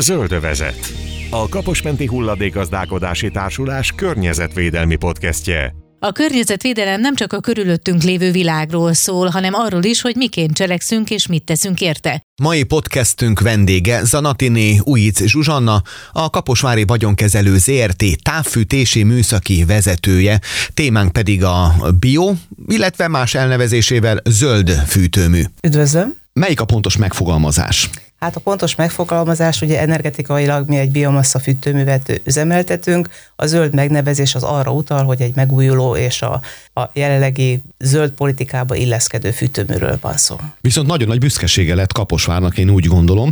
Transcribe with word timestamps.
Zöldövezet. 0.00 0.92
A 1.30 1.48
Kaposmenti 1.48 2.06
Hulladékazdálkodási 2.06 3.30
Társulás 3.30 3.92
környezetvédelmi 3.96 4.96
podcastje. 4.96 5.74
A 6.02 6.12
környezetvédelem 6.12 7.00
nem 7.00 7.14
csak 7.14 7.32
a 7.32 7.40
körülöttünk 7.40 8.02
lévő 8.02 8.30
világról 8.30 8.92
szól, 8.92 9.28
hanem 9.28 9.54
arról 9.54 9.84
is, 9.84 10.00
hogy 10.00 10.16
miként 10.16 10.54
cselekszünk 10.54 11.10
és 11.10 11.26
mit 11.26 11.44
teszünk 11.44 11.80
érte. 11.80 12.22
Mai 12.42 12.62
podcastünk 12.62 13.40
vendége 13.40 14.04
Zanatiné 14.04 14.80
Ujic 14.84 15.24
Zsuzsanna, 15.24 15.82
a 16.12 16.30
Kaposvári 16.30 16.84
Vagyonkezelő 16.84 17.58
ZRT 17.58 18.04
távfűtési 18.22 19.02
műszaki 19.02 19.64
vezetője, 19.64 20.40
témánk 20.74 21.12
pedig 21.12 21.44
a 21.44 21.74
bio, 21.98 22.32
illetve 22.66 23.08
más 23.08 23.34
elnevezésével 23.34 24.20
zöld 24.24 24.70
fűtőmű. 24.70 25.42
Üdvözlöm! 25.62 26.14
Melyik 26.32 26.60
a 26.60 26.64
pontos 26.64 26.96
megfogalmazás? 26.96 27.90
Hát 28.20 28.36
a 28.36 28.40
pontos 28.40 28.74
megfogalmazás, 28.74 29.60
ugye 29.62 29.80
energetikailag 29.80 30.68
mi 30.68 30.76
egy 30.76 30.90
biomassa 30.90 31.38
fűtőművet 31.38 32.20
üzemeltetünk, 32.24 33.08
a 33.36 33.46
zöld 33.46 33.74
megnevezés 33.74 34.34
az 34.34 34.42
arra 34.42 34.72
utal, 34.72 35.04
hogy 35.04 35.20
egy 35.20 35.34
megújuló 35.34 35.96
és 35.96 36.22
a, 36.22 36.40
a 36.80 36.90
jelenlegi 36.92 37.62
zöld 37.78 38.10
politikába 38.10 38.74
illeszkedő 38.74 39.30
fűtőműről 39.30 39.98
van 40.00 40.16
szó. 40.16 40.36
Viszont 40.60 40.86
nagyon 40.86 41.08
nagy 41.08 41.18
büszkesége 41.18 41.74
lett 41.74 41.92
Kaposvárnak, 41.92 42.58
én 42.58 42.70
úgy 42.70 42.86
gondolom. 42.86 43.30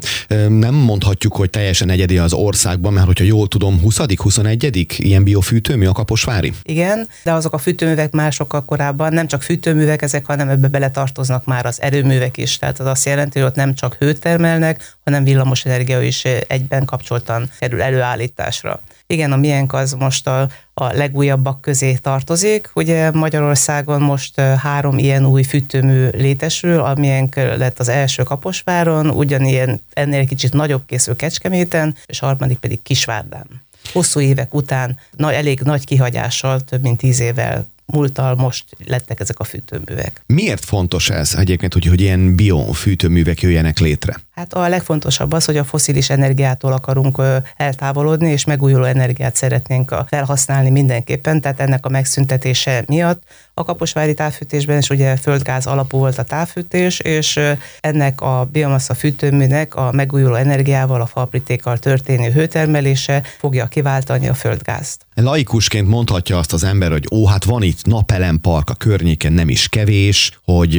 Nem 0.48 0.74
mondhatjuk, 0.74 1.36
hogy 1.36 1.50
teljesen 1.50 1.90
egyedi 1.90 2.18
az 2.18 2.32
országban, 2.32 2.92
mert 2.92 3.06
hogyha 3.06 3.24
jól 3.24 3.48
tudom, 3.48 3.80
20 3.80 3.98
21 4.16 4.86
ilyen 4.98 5.24
biofűtőmű 5.24 5.86
a 5.86 5.92
Kaposvári? 5.92 6.52
Igen, 6.62 7.08
de 7.24 7.32
azok 7.32 7.52
a 7.52 7.58
fűtőművek 7.58 8.12
már 8.12 8.32
sokkal 8.32 8.64
korábban 8.64 9.12
nem 9.12 9.26
csak 9.26 9.42
fűtőművek 9.42 10.02
ezek, 10.02 10.26
hanem 10.26 10.48
ebbe 10.48 10.68
beletartoznak 10.68 11.44
már 11.44 11.66
az 11.66 11.82
erőművek 11.82 12.36
is. 12.36 12.56
Tehát 12.56 12.80
az 12.80 12.86
azt 12.86 13.06
jelenti, 13.06 13.38
hogy 13.38 13.48
ott 13.48 13.54
nem 13.54 13.74
csak 13.74 13.96
hőt 13.98 14.20
termelnek, 14.20 14.96
hanem 15.04 15.24
villamosenergia 15.24 16.02
is 16.02 16.24
egyben 16.24 16.84
kapcsoltan 16.84 17.50
kerül 17.58 17.82
előállításra. 17.82 18.80
Igen, 19.06 19.32
a 19.32 19.36
miénk 19.36 19.72
az 19.72 19.92
most 19.92 20.26
a, 20.26 20.48
a 20.80 20.92
legújabbak 20.92 21.60
közé 21.60 21.94
tartozik. 21.94 22.70
Ugye 22.74 23.10
Magyarországon 23.10 24.00
most 24.00 24.40
három 24.40 24.98
ilyen 24.98 25.26
új 25.26 25.42
fűtőmű 25.42 26.08
létesül, 26.08 26.80
a 26.80 26.94
miénk 26.94 27.34
lett 27.36 27.78
az 27.78 27.88
első 27.88 28.22
Kaposváron, 28.22 29.10
ugyanilyen 29.10 29.80
ennél 29.92 30.26
kicsit 30.26 30.52
nagyobb 30.52 30.82
készül 30.86 31.16
Kecskeméten, 31.16 31.96
és 32.06 32.18
harmadik 32.18 32.58
pedig 32.58 32.82
Kisvárdán. 32.82 33.46
Hosszú 33.92 34.20
évek 34.20 34.54
után 34.54 34.98
na, 35.16 35.32
elég 35.32 35.60
nagy 35.60 35.84
kihagyással, 35.84 36.60
több 36.60 36.82
mint 36.82 36.98
tíz 36.98 37.20
évvel 37.20 37.66
múltal 37.86 38.34
most 38.34 38.64
lettek 38.86 39.20
ezek 39.20 39.38
a 39.38 39.44
fűtőművek. 39.44 40.22
Miért 40.26 40.64
fontos 40.64 41.10
ez 41.10 41.34
egyébként, 41.36 41.72
hogy, 41.72 41.86
hogy 41.86 42.00
ilyen 42.00 42.34
biofűtőművek 42.34 43.40
jöjjenek 43.40 43.78
létre? 43.78 44.20
Hát 44.38 44.54
a 44.54 44.68
legfontosabb 44.68 45.32
az, 45.32 45.44
hogy 45.44 45.56
a 45.56 45.64
foszilis 45.64 46.10
energiától 46.10 46.72
akarunk 46.72 47.22
eltávolodni, 47.56 48.30
és 48.30 48.44
megújuló 48.44 48.84
energiát 48.84 49.36
szeretnénk 49.36 49.94
felhasználni 50.08 50.70
mindenképpen, 50.70 51.40
tehát 51.40 51.60
ennek 51.60 51.86
a 51.86 51.88
megszüntetése 51.88 52.84
miatt 52.86 53.22
a 53.54 53.64
kaposvári 53.64 54.14
távfűtésben 54.14 54.78
is 54.78 54.90
ugye 54.90 55.16
földgáz 55.16 55.66
alapú 55.66 55.98
volt 55.98 56.18
a 56.18 56.22
távfűtés, 56.22 56.98
és 56.98 57.40
ennek 57.80 58.20
a 58.20 58.48
biomassa 58.52 58.94
fűtőműnek 58.94 59.74
a 59.74 59.92
megújuló 59.92 60.34
energiával, 60.34 61.00
a 61.00 61.06
falpritékkal 61.06 61.78
történő 61.78 62.30
hőtermelése 62.30 63.22
fogja 63.38 63.66
kiváltani 63.66 64.28
a 64.28 64.34
földgázt. 64.34 65.06
Laikusként 65.14 65.88
mondhatja 65.88 66.38
azt 66.38 66.52
az 66.52 66.64
ember, 66.64 66.90
hogy 66.90 67.06
ó, 67.12 67.26
hát 67.26 67.44
van 67.44 67.62
itt 67.62 67.86
napelempark 67.86 68.70
a 68.70 68.74
környéken 68.74 69.32
nem 69.32 69.48
is 69.48 69.68
kevés, 69.68 70.38
hogy 70.44 70.74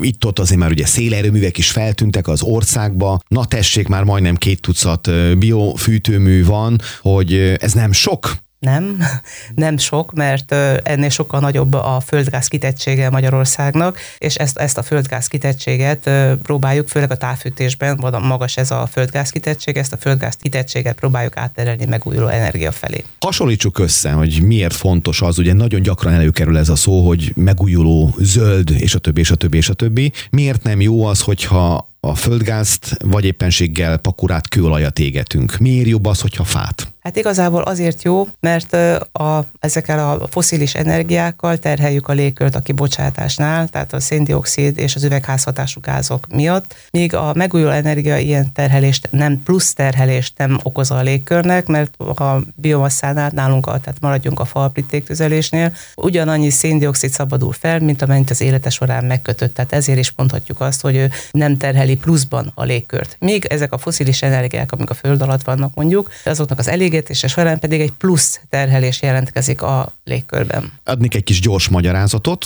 itt-ott 0.00 0.38
azért 0.38 0.60
már 0.60 0.70
ugye 0.70 0.86
szélerőművek 0.86 1.58
is 1.58 1.70
feltűntek 1.70 2.28
az 2.28 2.42
országba, 2.76 3.20
na 3.28 3.44
tessék, 3.44 3.88
már 3.88 4.04
majdnem 4.04 4.34
két 4.34 4.60
tucat 4.60 5.10
biofűtőmű 5.38 6.44
van, 6.44 6.80
hogy 7.00 7.56
ez 7.58 7.72
nem 7.72 7.92
sok, 7.92 8.36
nem, 8.58 8.98
nem 9.54 9.78
sok, 9.78 10.12
mert 10.12 10.52
ennél 10.82 11.08
sokkal 11.08 11.40
nagyobb 11.40 11.72
a 11.72 12.02
földgáz 12.06 12.46
kitettsége 12.46 13.10
Magyarországnak, 13.10 13.98
és 14.18 14.34
ezt, 14.34 14.56
ezt 14.56 14.78
a 14.78 14.82
földgáz 14.82 15.26
kitettséget 15.26 16.10
próbáljuk, 16.42 16.88
főleg 16.88 17.10
a 17.10 17.16
távfűtésben, 17.16 17.98
magas 18.22 18.56
ez 18.56 18.70
a 18.70 18.86
földgáz 18.92 19.30
kitettség, 19.30 19.76
ezt 19.76 19.92
a 19.92 19.96
földgáz 19.96 20.36
kitettséget 20.36 20.98
próbáljuk 20.98 21.36
átterelni 21.36 21.84
megújuló 21.84 22.26
energia 22.26 22.72
felé. 22.72 23.04
Hasonlítsuk 23.20 23.78
össze, 23.78 24.10
hogy 24.10 24.42
miért 24.42 24.74
fontos 24.74 25.22
az, 25.22 25.38
ugye 25.38 25.52
nagyon 25.52 25.82
gyakran 25.82 26.12
előkerül 26.12 26.58
ez 26.58 26.68
a 26.68 26.76
szó, 26.76 27.06
hogy 27.06 27.32
megújuló, 27.36 28.14
zöld, 28.18 28.70
és 28.70 28.94
a 28.94 28.98
többi, 28.98 29.20
és 29.20 29.30
a 29.30 29.34
többi, 29.34 29.56
és 29.56 29.68
a 29.68 29.74
többi. 29.74 30.12
Miért 30.30 30.62
nem 30.62 30.80
jó 30.80 31.04
az, 31.04 31.20
hogyha 31.20 31.94
a 32.08 32.14
földgázt 32.14 32.96
vagy 33.04 33.24
éppenséggel 33.24 33.96
pakurát 33.96 34.48
kőolajat 34.48 34.98
égetünk? 34.98 35.56
Miért 35.58 35.88
jobb 35.88 36.06
az, 36.06 36.20
hogyha 36.20 36.44
fát? 36.44 36.94
Hát 37.06 37.16
igazából 37.16 37.62
azért 37.62 38.02
jó, 38.02 38.28
mert 38.40 38.72
a, 39.12 39.44
ezekkel 39.58 40.10
a 40.10 40.26
foszilis 40.26 40.74
energiákkal 40.74 41.56
terheljük 41.56 42.08
a 42.08 42.12
légkört 42.12 42.54
a 42.54 42.60
kibocsátásnál, 42.60 43.68
tehát 43.68 43.92
a 43.92 44.00
széndiokszid 44.00 44.78
és 44.78 44.94
az 44.94 45.04
üvegházhatású 45.04 45.80
gázok 45.80 46.26
miatt, 46.28 46.74
míg 46.90 47.14
a 47.14 47.32
megújuló 47.34 47.70
energia 47.70 48.16
ilyen 48.16 48.52
terhelést 48.52 49.08
nem, 49.10 49.42
plusz 49.42 49.72
terhelést 49.72 50.32
nem 50.36 50.58
okoz 50.62 50.90
a 50.90 51.00
légkörnek, 51.00 51.66
mert 51.66 51.96
a 52.00 52.42
biomasszánál 52.54 53.30
nálunk, 53.34 53.64
tehát 53.64 54.00
maradjunk 54.00 54.40
a 54.40 54.44
falpríték 54.44 55.04
tüzelésnél, 55.04 55.72
ugyanannyi 55.96 56.50
széndiokszid 56.50 57.10
szabadul 57.10 57.52
fel, 57.52 57.80
mint 57.80 58.02
amennyit 58.02 58.30
az 58.30 58.40
élete 58.40 58.70
során 58.70 59.04
megkötött. 59.04 59.54
Tehát 59.54 59.72
ezért 59.72 59.98
is 59.98 60.12
mondhatjuk 60.16 60.60
azt, 60.60 60.80
hogy 60.80 60.96
ő 60.96 61.10
nem 61.30 61.56
terheli 61.56 61.95
pluszban 61.96 62.52
a 62.54 62.64
légkört. 62.64 63.16
Míg 63.20 63.44
ezek 63.44 63.72
a 63.72 63.78
foszilis 63.78 64.22
energiák, 64.22 64.72
amik 64.72 64.90
a 64.90 64.94
föld 64.94 65.22
alatt 65.22 65.42
vannak 65.42 65.74
mondjuk, 65.74 66.10
azoknak 66.24 66.58
az 66.58 66.68
elég 66.68 66.94
égetése 66.96 67.26
során 67.26 67.58
pedig 67.58 67.80
egy 67.80 67.92
plusz 67.92 68.40
terhelés 68.48 69.02
jelentkezik 69.02 69.62
a 69.62 69.92
légkörben. 70.04 70.72
Adnék 70.84 71.14
egy 71.14 71.24
kis 71.24 71.40
gyors 71.40 71.68
magyarázatot 71.68 72.44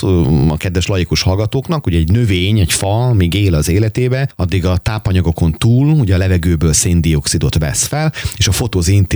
a 0.49 0.57
kedves 0.57 0.87
laikus 0.87 1.21
hallgatóknak, 1.21 1.83
hogy 1.83 1.95
egy 1.95 2.11
növény, 2.11 2.59
egy 2.59 2.73
fa, 2.73 3.13
míg 3.13 3.33
él 3.33 3.53
az 3.53 3.69
életébe, 3.69 4.29
addig 4.35 4.65
a 4.65 4.77
tápanyagokon 4.77 5.51
túl 5.51 5.87
ugye 5.87 6.15
a 6.15 6.17
levegőből 6.17 6.73
széndiokszidot 6.73 7.57
vesz 7.57 7.85
fel, 7.85 8.13
és 8.37 8.47
a 8.47 8.51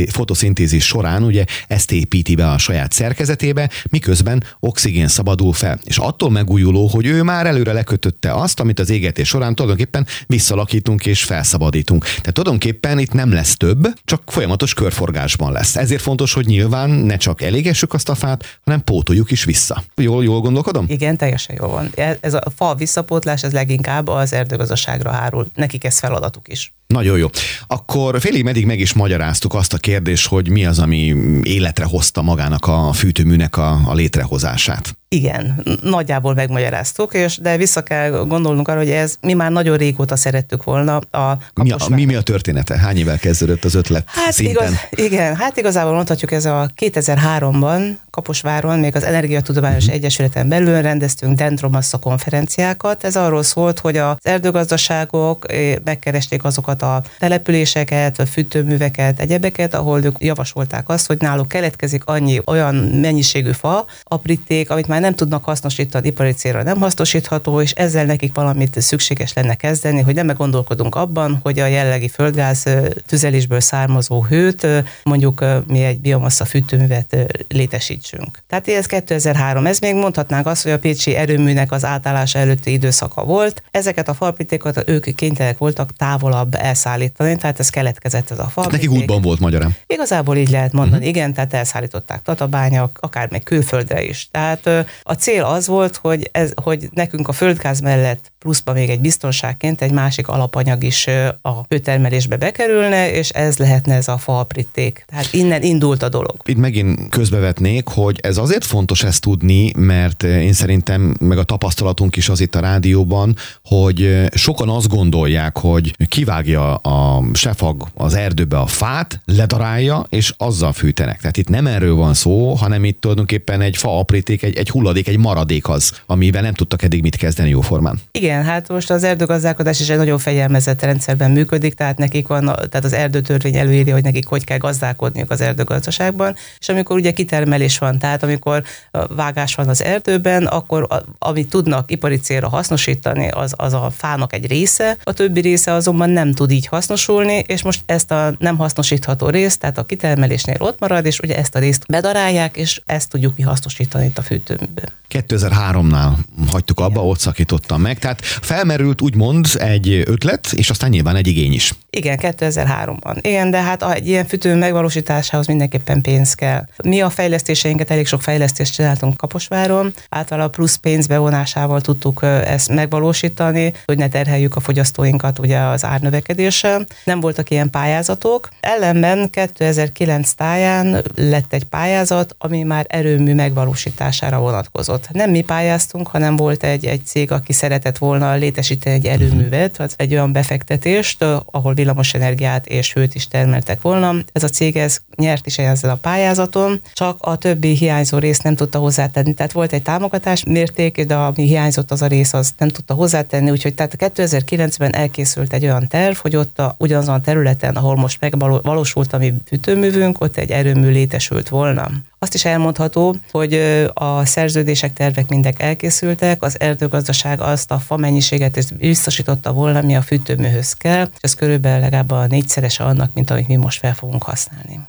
fotoszintézis 0.09 0.85
során 0.85 1.23
ugye 1.23 1.46
ezt 1.67 1.91
építi 1.91 2.35
be 2.35 2.50
a 2.50 2.57
saját 2.57 2.91
szerkezetébe, 2.91 3.69
miközben 3.90 4.44
oxigén 4.59 5.07
szabadul 5.07 5.53
fel. 5.53 5.79
És 5.84 5.97
attól 5.97 6.29
megújuló, 6.29 6.88
hogy 6.88 7.06
ő 7.06 7.23
már 7.23 7.47
előre 7.47 7.73
lekötötte 7.73 8.34
azt, 8.34 8.59
amit 8.59 8.79
az 8.79 8.90
égetés 8.90 9.28
során 9.28 9.56
tulajdonképpen 9.56 10.07
visszalakítunk 10.28 11.06
és 11.06 11.24
felszabadítunk. 11.24 12.03
Tehát 12.03 12.34
tulajdonképpen 12.34 13.00
itt 13.00 13.13
nem 13.13 13.34
lesz 13.34 13.58
több, 13.58 13.88
csak 14.06 14.22
folyamatos 14.25 14.74
körforgás 14.74 15.25
mozgásban 15.25 15.52
lesz. 15.52 15.75
Ezért 15.75 16.02
fontos, 16.02 16.34
hogy 16.34 16.46
nyilván 16.46 16.90
ne 16.90 17.18
csak 17.18 17.41
elégessük 17.41 17.94
azt 17.94 18.09
a 18.09 18.16
fát, 18.16 18.59
hanem 18.64 18.84
pótoljuk 18.84 19.31
is 19.31 19.44
vissza. 19.44 19.84
Jól, 19.96 20.24
jól 20.24 20.41
gondolkodom? 20.41 20.85
Igen, 20.88 21.18
teljesen 21.18 21.56
jól 21.59 21.69
van. 21.69 21.91
Ez 22.19 22.34
a 22.34 22.41
fa 22.56 22.75
visszapótlás, 22.75 23.44
ez 23.44 23.52
leginkább 23.52 24.08
az 24.08 24.34
erdőgazdaságra 24.34 25.12
hárul. 25.12 25.47
Nekik 25.56 25.84
ez 25.84 26.00
feladatuk 26.00 26.47
is. 26.47 26.74
Nagyon 26.95 27.17
jó. 27.17 27.28
Akkor 27.67 28.22
félig 28.22 28.44
meddig 28.44 28.66
meg 28.66 28.79
is 28.79 28.94
magyaráztuk 28.94 29.53
azt 29.53 29.73
a 29.73 29.78
kérdést, 29.78 30.28
hogy 30.28 30.50
mi 30.50 30.66
az, 30.66 30.79
ami 30.79 31.16
életre 31.44 31.85
hozta 31.85 32.22
magának 32.22 32.67
a 32.67 32.94
fűtőműnek 32.94 33.57
a, 33.57 33.79
a 33.85 33.94
létrehozását. 33.94 34.97
Igen, 35.16 35.63
nagyjából 35.81 36.34
megmagyaráztuk, 36.34 37.13
és 37.13 37.38
de 37.38 37.57
vissza 37.57 37.84
kell 37.84 38.11
gondolnunk 38.11 38.67
arra, 38.67 38.78
hogy 38.78 38.89
ez 38.89 39.16
mi 39.22 39.34
már 39.34 39.51
nagyon 39.51 39.78
régóta 39.78 40.16
szerettük 40.16 40.63
volna. 40.63 40.95
A 40.95 41.38
mi, 41.53 41.72
a, 41.72 41.78
mi, 41.89 42.05
mi 42.05 42.16
a 42.16 42.22
története? 42.22 42.78
Hány 42.78 42.97
évvel 42.97 43.17
kezdődött 43.17 43.63
az 43.66 43.75
ötlet 43.75 44.03
hát 44.07 44.34
szinten? 44.34 44.67
Igaz, 44.67 45.05
igen, 45.05 45.35
hát 45.35 45.57
igazából 45.57 45.94
mondhatjuk, 45.94 46.31
ez 46.31 46.45
a 46.45 46.72
2003-ban 46.81 47.95
Kaposváron, 48.09 48.79
még 48.79 48.95
az 48.95 49.03
Energiatudományos 49.03 49.84
uh-huh. 49.84 49.95
Egyesületen 49.95 50.47
belül 50.47 50.81
rendeztünk 50.81 51.38
Dendromassa 51.38 51.97
konferenciákat. 51.97 53.03
Ez 53.03 53.16
arról 53.16 53.44
szólt, 53.44 53.79
hogy 53.79 53.97
az 53.97 54.16
erdőgazdaságok 54.22 55.51
eh, 55.51 55.75
megkeresték 55.84 56.44
azokat 56.44 56.81
a 56.94 57.01
településeket, 57.19 58.19
a 58.19 58.25
fűtőműveket, 58.25 59.19
egyebeket, 59.19 59.73
ahol 59.73 60.03
ők 60.03 60.16
javasolták 60.20 60.90
azt, 60.90 61.08
hogy 61.08 61.17
náluk 61.20 61.47
keletkezik 61.47 62.05
annyi 62.05 62.41
olyan 62.46 62.76
mennyiségű 62.76 63.52
fa, 63.52 63.85
apríték, 64.03 64.70
amit 64.70 64.87
már 64.87 65.02
nem 65.02 65.16
tudnak 65.16 65.43
hasznosítani, 65.43 66.08
ipari 66.08 66.32
célra 66.32 66.64
nem 66.64 66.79
hasznosítható, 66.79 67.61
és 67.61 67.72
ezzel 67.72 68.05
nekik 68.05 68.34
valamit 68.34 68.82
szükséges 68.82 69.34
lenne 69.34 69.55
kezdeni, 69.55 70.02
hogy 70.02 70.16
nem 70.16 70.28
gondolkodunk 70.28 70.96
abban, 70.96 71.40
hogy 71.43 71.59
a 71.59 71.66
jellegi 71.66 72.08
földgáz 72.08 72.66
tüzelésből 73.05 73.59
származó 73.59 74.23
hőt 74.23 74.67
mondjuk 75.03 75.46
mi 75.67 75.84
egy 75.84 75.99
biomassa 75.99 76.46
fűtőművet 76.46 77.16
létesítsünk. 77.47 78.40
Tehát 78.47 78.67
ez 78.67 78.85
2003, 78.85 79.66
ez 79.66 79.79
még 79.79 79.96
mondhatnánk 79.96 80.47
azt, 80.47 80.64
hogy 80.64 80.72
a 80.72 80.79
Pécsi 80.79 81.16
erőműnek 81.16 81.72
az 81.72 81.85
átállása 81.85 82.40
előtti 82.40 82.72
időszaka 82.72 83.23
volt. 83.23 83.64
Ezeket 83.72 84.09
a 84.09 84.14
falpitékat 84.14 84.84
ők 84.85 85.16
kénytelenek 85.16 85.58
voltak 85.58 85.96
távolabb 85.97 86.55
elszállítani, 86.66 87.35
tehát 87.35 87.59
ez 87.59 87.70
keletkezett 87.70 88.32
ez 88.32 88.40
a 88.40 88.47
falpiték. 88.47 88.90
Nekik 88.90 89.02
útban 89.02 89.22
volt 89.22 89.40
magyarán. 89.40 89.76
Igazából 89.88 90.38
így 90.38 90.50
lehet 90.50 90.72
mondani, 90.72 90.96
uh-huh. 90.96 91.16
igen, 91.16 91.34
tehát 91.34 91.53
elszállították 91.53 92.22
Tatabányak, 92.22 92.97
akár 93.02 93.32
még 93.32 93.44
külföldre 93.44 94.03
is. 94.03 94.28
Tehát 94.32 94.67
a 95.03 95.14
cél 95.14 95.44
az 95.44 95.67
volt, 95.67 95.96
hogy, 95.96 96.29
ez, 96.32 96.52
hogy 96.62 96.90
nekünk 96.91 97.28
a 97.28 97.32
földgáz 97.32 97.79
mellett 97.79 98.34
pluszba 98.46 98.74
még 98.74 98.90
egy 98.90 99.00
biztonságként 99.00 99.82
egy 99.82 99.92
másik 99.92 100.28
alapanyag 100.28 100.84
is 100.84 101.08
a 101.42 101.52
főtermelésbe 101.70 102.38
bekerülne, 102.38 103.12
és 103.12 103.30
ez 103.30 103.58
lehetne 103.58 103.96
ez 103.96 104.08
a 104.08 104.18
falpritték. 104.18 105.06
Tehát 105.08 105.34
innen 105.34 105.64
indult 105.64 106.03
a 106.03 106.09
dolog. 106.09 106.36
Itt 106.44 106.58
megint 106.58 107.09
közbevetnék, 107.09 107.88
hogy 107.88 108.20
ez 108.22 108.38
azért 108.38 108.66
fontos 108.66 109.03
ezt 109.03 109.22
tudni, 109.22 109.72
mert 109.78 110.24
én 110.24 110.53
szerintem, 110.53 111.16
meg 111.20 111.38
a 111.38 111.44
tapasztalatunk 111.44 112.16
is 112.16 112.30
az 112.30 112.40
itt 112.42 112.56
a 112.56 112.59
rádióban, 112.59 113.36
hogy 113.64 114.28
sokan 114.32 114.70
azt 114.70 114.88
gondolják, 114.88 115.58
hogy 115.58 115.96
kivágja 116.08 116.76
a 116.76 117.24
sefag 117.34 117.88
az 117.94 118.14
erdőbe 118.14 118.59
a 118.59 118.68
fát, 118.68 119.22
ledarálja, 119.26 120.06
és 120.09 120.34
azzal 120.38 120.74
fűtenek. 120.74 121.18
Tehát 121.20 121.38
itt 121.38 121.50
nem 121.50 121.68
erről 121.68 121.96
van 121.96 122.14
szó, 122.14 122.53
hanem 122.53 122.84
itt 122.84 123.02
tulajdonképpen 123.02 123.62
egy 123.62 123.78
fa 123.78 124.00
apríték, 124.00 124.44
egy, 124.44 124.58
egy 124.58 124.70
hulladék, 124.70 125.08
egy 125.08 125.18
maradék 125.18 125.70
az, 125.70 126.02
amivel 126.06 126.42
nem 126.42 126.53
tudtak 126.53 126.84
eddig 126.84 127.02
mit 127.02 127.16
kezdeni 127.16 127.50
jóformán. 127.50 128.00
Igen, 128.12 128.34
hát 128.43 128.67
most 128.67 128.91
az 128.91 129.03
erdőgazdálkodás 129.03 129.79
is 129.79 129.90
egy 129.90 129.97
nagyon 129.97 130.17
fegyelmezett 130.17 130.82
rendszerben 130.82 131.32
működik, 131.32 131.73
tehát 131.73 131.97
nekik 131.97 132.28
van, 132.28 132.46
tehát 132.46 132.84
az 132.84 132.93
erdőtörvény 132.93 133.55
előírja, 133.55 133.93
hogy 133.93 134.03
nekik 134.03 134.28
hogy 134.28 134.43
kell 134.43 134.58
gazdálkodniuk 134.58 135.32
az 135.32 135.41
erdőgazdaságban, 135.41 136.35
és 136.59 136.70
amikor 136.70 136.96
ugye 136.96 137.11
kitermelés 137.11 137.78
van, 137.78 137.99
tehát 137.99 138.23
amikor 138.23 138.64
vágás 139.09 139.55
van 139.55 139.67
az 139.67 139.84
erdőben, 139.84 140.46
akkor 140.46 140.87
amit 141.20 141.49
tudnak 141.49 141.91
ipari 141.91 142.17
célra 142.17 142.49
hasznosítani, 142.49 143.29
az, 143.29 143.53
az 143.55 143.73
a 143.73 143.91
fának 143.96 144.34
egy 144.34 144.47
része, 144.47 144.97
a 145.03 145.14
többi 145.14 145.40
része 145.40 145.72
azonban 145.72 146.09
nem 146.09 146.34
tud 146.34 146.52
így 146.52 146.67
hasznosulni, 146.67 147.43
és 147.47 147.64
most 147.64 147.84
ezt 147.85 148.11
a 148.11 148.34
nem 148.37 148.58
hasznosítható 148.58 149.29
részt, 149.29 149.59
tehát 149.59 149.78
a 149.78 149.84
kitermelésnél 149.85 150.55
ott 150.59 150.79
marad, 150.79 151.05
és 151.05 151.20
ugye 151.20 151.37
ezt 151.37 151.55
a 151.55 151.59
részt 151.59 151.85
bedarálják, 151.87 152.58
és 152.58 152.82
ezt 152.85 153.09
tudjuk 153.09 153.37
mi 153.37 153.43
hasznosítani 153.43 154.05
itt 154.05 154.17
a 154.17 154.22
fűtőműben. 154.22 154.90
2003-nál 155.09 156.11
hagytuk 156.52 156.79
abba, 156.79 157.05
ott 157.05 157.20
szakítottam 157.20 157.82
meg. 157.82 157.99
Tehát 157.99 158.24
felmerült 158.25 159.01
úgymond 159.01 159.47
egy 159.57 160.03
ötlet, 160.05 160.51
és 160.55 160.69
aztán 160.69 160.89
nyilván 160.89 161.16
egy 161.16 161.27
igény 161.27 161.53
is. 161.53 161.73
Igen, 161.89 162.17
2003-ban. 162.22 163.17
Igen, 163.22 163.51
de 163.51 163.61
hát 163.61 163.83
egy 163.93 164.07
ilyen 164.07 164.25
fűtő 164.25 164.55
megvalósításához 164.55 165.47
mindenképpen 165.47 166.01
pénz 166.01 166.33
kell. 166.33 166.66
Mi 166.83 167.01
a 167.01 167.09
fejlesztéseinket, 167.09 167.91
elég 167.91 168.07
sok 168.07 168.22
fejlesztést 168.22 168.73
csináltunk 168.73 169.17
Kaposváron, 169.17 169.93
általában 170.09 170.51
plusz 170.51 170.75
pénz 170.75 171.07
bevonásával 171.07 171.81
tudtuk 171.81 172.23
ezt 172.23 172.69
megvalósítani, 172.69 173.73
hogy 173.85 173.97
ne 173.97 174.07
terheljük 174.07 174.55
a 174.55 174.59
fogyasztóinkat 174.59 175.39
ugye 175.39 175.59
az 175.59 175.85
árnövekedéssel. 175.85 176.85
Nem 177.03 177.19
voltak 177.19 177.49
ilyen 177.49 177.69
pályázatok. 177.69 178.49
Ellenben 178.59 179.29
2009 179.29 180.31
táján 180.31 181.03
lett 181.16 181.53
egy 181.53 181.63
pályázat, 181.63 182.35
ami 182.37 182.63
már 182.63 182.85
erőmű 182.89 183.33
megvalósítására 183.33 184.39
vonatkozott. 184.39 185.09
Nem 185.11 185.29
mi 185.29 185.41
pályáztunk, 185.41 186.07
hanem 186.07 186.35
volt 186.35 186.63
egy, 186.63 186.85
egy 186.85 187.05
cég, 187.05 187.31
aki 187.31 187.53
szeretett 187.53 187.97
volna 187.97 188.15
létesíteni 188.38 188.96
egy 188.96 189.06
erőművet, 189.06 189.79
az 189.79 189.94
egy 189.97 190.14
olyan 190.14 190.32
befektetést, 190.32 191.26
ahol 191.52 191.73
villamos 191.73 192.14
energiát 192.14 192.67
és 192.67 192.94
hőt 192.94 193.16
is 193.16 193.28
termeltek 193.28 193.82
volna. 193.82 194.16
Ez 194.32 194.44
a 194.44 194.50
cég 194.50 194.78
ez 194.78 194.97
nyert 195.16 195.46
is 195.46 195.58
ezzel 195.58 195.90
a 195.90 195.96
pályázaton, 195.96 196.79
csak 196.94 197.17
a 197.22 197.38
többi 197.38 197.76
hiányzó 197.76 198.17
részt 198.17 198.44
nem 198.44 198.56
tudta 198.56 198.79
hozzátenni. 198.79 199.34
Tehát 199.34 199.52
volt 199.52 199.73
egy 199.73 199.82
támogatás 199.82 200.44
mérték, 200.44 201.06
de 201.06 201.16
ami 201.16 201.44
hiányzott 201.44 201.91
az 201.91 202.02
a 202.02 202.08
rész, 202.08 202.34
az 202.34 202.53
nem 202.58 202.70
tudta 202.70 202.94
hozzátenni, 202.94 203.52
úgyhogy 203.52 203.73
tehát 203.73 203.96
2009-ben 203.97 204.96
elkészült 204.96 205.53
egy 205.53 205.64
olyan 205.64 205.88
terv, 205.88 206.16
hogy 206.16 206.35
ott 206.35 206.59
a, 206.59 206.76
ugyanazon 206.78 207.16
a 207.16 207.22
területen, 207.22 207.76
ahol 207.76 207.96
most 207.96 208.20
megvalósult 208.20 209.14
a 209.14 209.18
mi 209.18 209.34
fűtőművünk, 209.46 210.22
ott 210.22 210.38
egy 210.38 210.52
erőmű 210.52 210.90
létesült 210.90 211.50
volna. 211.50 211.91
Azt 212.25 212.33
is 212.33 212.45
elmondható, 212.45 213.16
hogy 213.31 213.53
a 213.93 214.25
szerződések, 214.25 214.93
tervek 214.93 215.29
mindek 215.29 215.61
elkészültek, 215.61 216.43
az 216.43 216.59
erdőgazdaság 216.59 217.41
azt 217.41 217.72
a 217.72 217.79
fa 217.79 217.97
mennyiséget 217.97 218.57
ezt 218.57 218.77
biztosította 218.77 219.53
volna, 219.53 219.79
ami 219.79 219.95
a 219.95 220.01
fűtőműhöz 220.01 220.73
kell, 220.73 221.03
és 221.03 221.17
ez 221.22 221.35
körülbelül 221.35 221.79
legalább 221.79 222.11
a 222.11 222.25
négyszerese 222.25 222.83
annak, 222.83 223.13
mint 223.13 223.29
amit 223.29 223.47
mi 223.47 223.55
most 223.55 223.79
fel 223.79 223.93
fogunk 223.93 224.23
használni. 224.23 224.79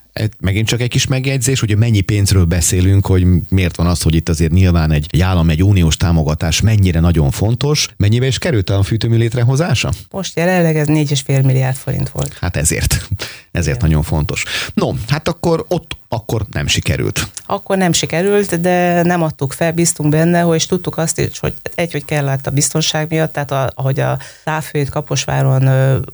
Megint 0.41 0.67
csak 0.67 0.81
egy 0.81 0.89
kis 0.89 1.07
megjegyzés, 1.07 1.61
hogy 1.61 1.77
mennyi 1.77 2.01
pénzről 2.01 2.45
beszélünk, 2.45 3.07
hogy 3.07 3.27
miért 3.49 3.77
van 3.77 3.87
az, 3.87 4.03
hogy 4.03 4.15
itt 4.15 4.29
azért 4.29 4.53
nyilván 4.53 4.91
egy, 4.91 5.07
egy 5.11 5.21
állam, 5.21 5.51
egy 5.51 5.63
uniós 5.63 5.97
támogatás 5.97 6.61
mennyire 6.61 7.01
nagyon 7.01 7.31
fontos. 7.31 7.89
Mennyibe 7.97 8.27
is 8.27 8.39
került 8.39 8.71
a 8.71 8.83
fűtőmű 8.83 9.17
létrehozása? 9.17 9.93
Most 10.11 10.37
jelenleg 10.37 10.77
ez 10.77 10.87
4,5 10.87 11.45
milliárd 11.45 11.77
forint 11.77 12.09
volt. 12.09 12.37
Hát 12.41 12.57
ezért. 12.57 13.09
Ezért 13.51 13.77
Igen. 13.77 13.89
nagyon 13.89 14.03
fontos. 14.03 14.43
No, 14.75 14.93
hát 15.09 15.29
akkor 15.29 15.65
ott 15.69 15.97
akkor 16.09 16.47
nem 16.53 16.67
sikerült. 16.67 17.29
Akkor 17.47 17.77
nem 17.77 17.93
sikerült, 17.93 18.61
de 18.61 19.03
nem 19.03 19.23
adtuk 19.23 19.53
fel, 19.53 19.73
bíztunk 19.73 20.11
benne, 20.11 20.41
hogy 20.41 20.65
tudtuk 20.69 20.99
azt 20.99 21.19
is, 21.19 21.39
hogy 21.39 21.55
egy, 21.75 21.93
hogy 21.93 22.05
kellett 22.05 22.47
a 22.47 22.51
biztonság 22.51 23.07
miatt, 23.09 23.33
tehát 23.33 23.51
a, 23.51 23.71
ahogy 23.75 24.01
a 24.01 24.19
távfőt 24.45 24.89
Kaposváron 24.89 25.69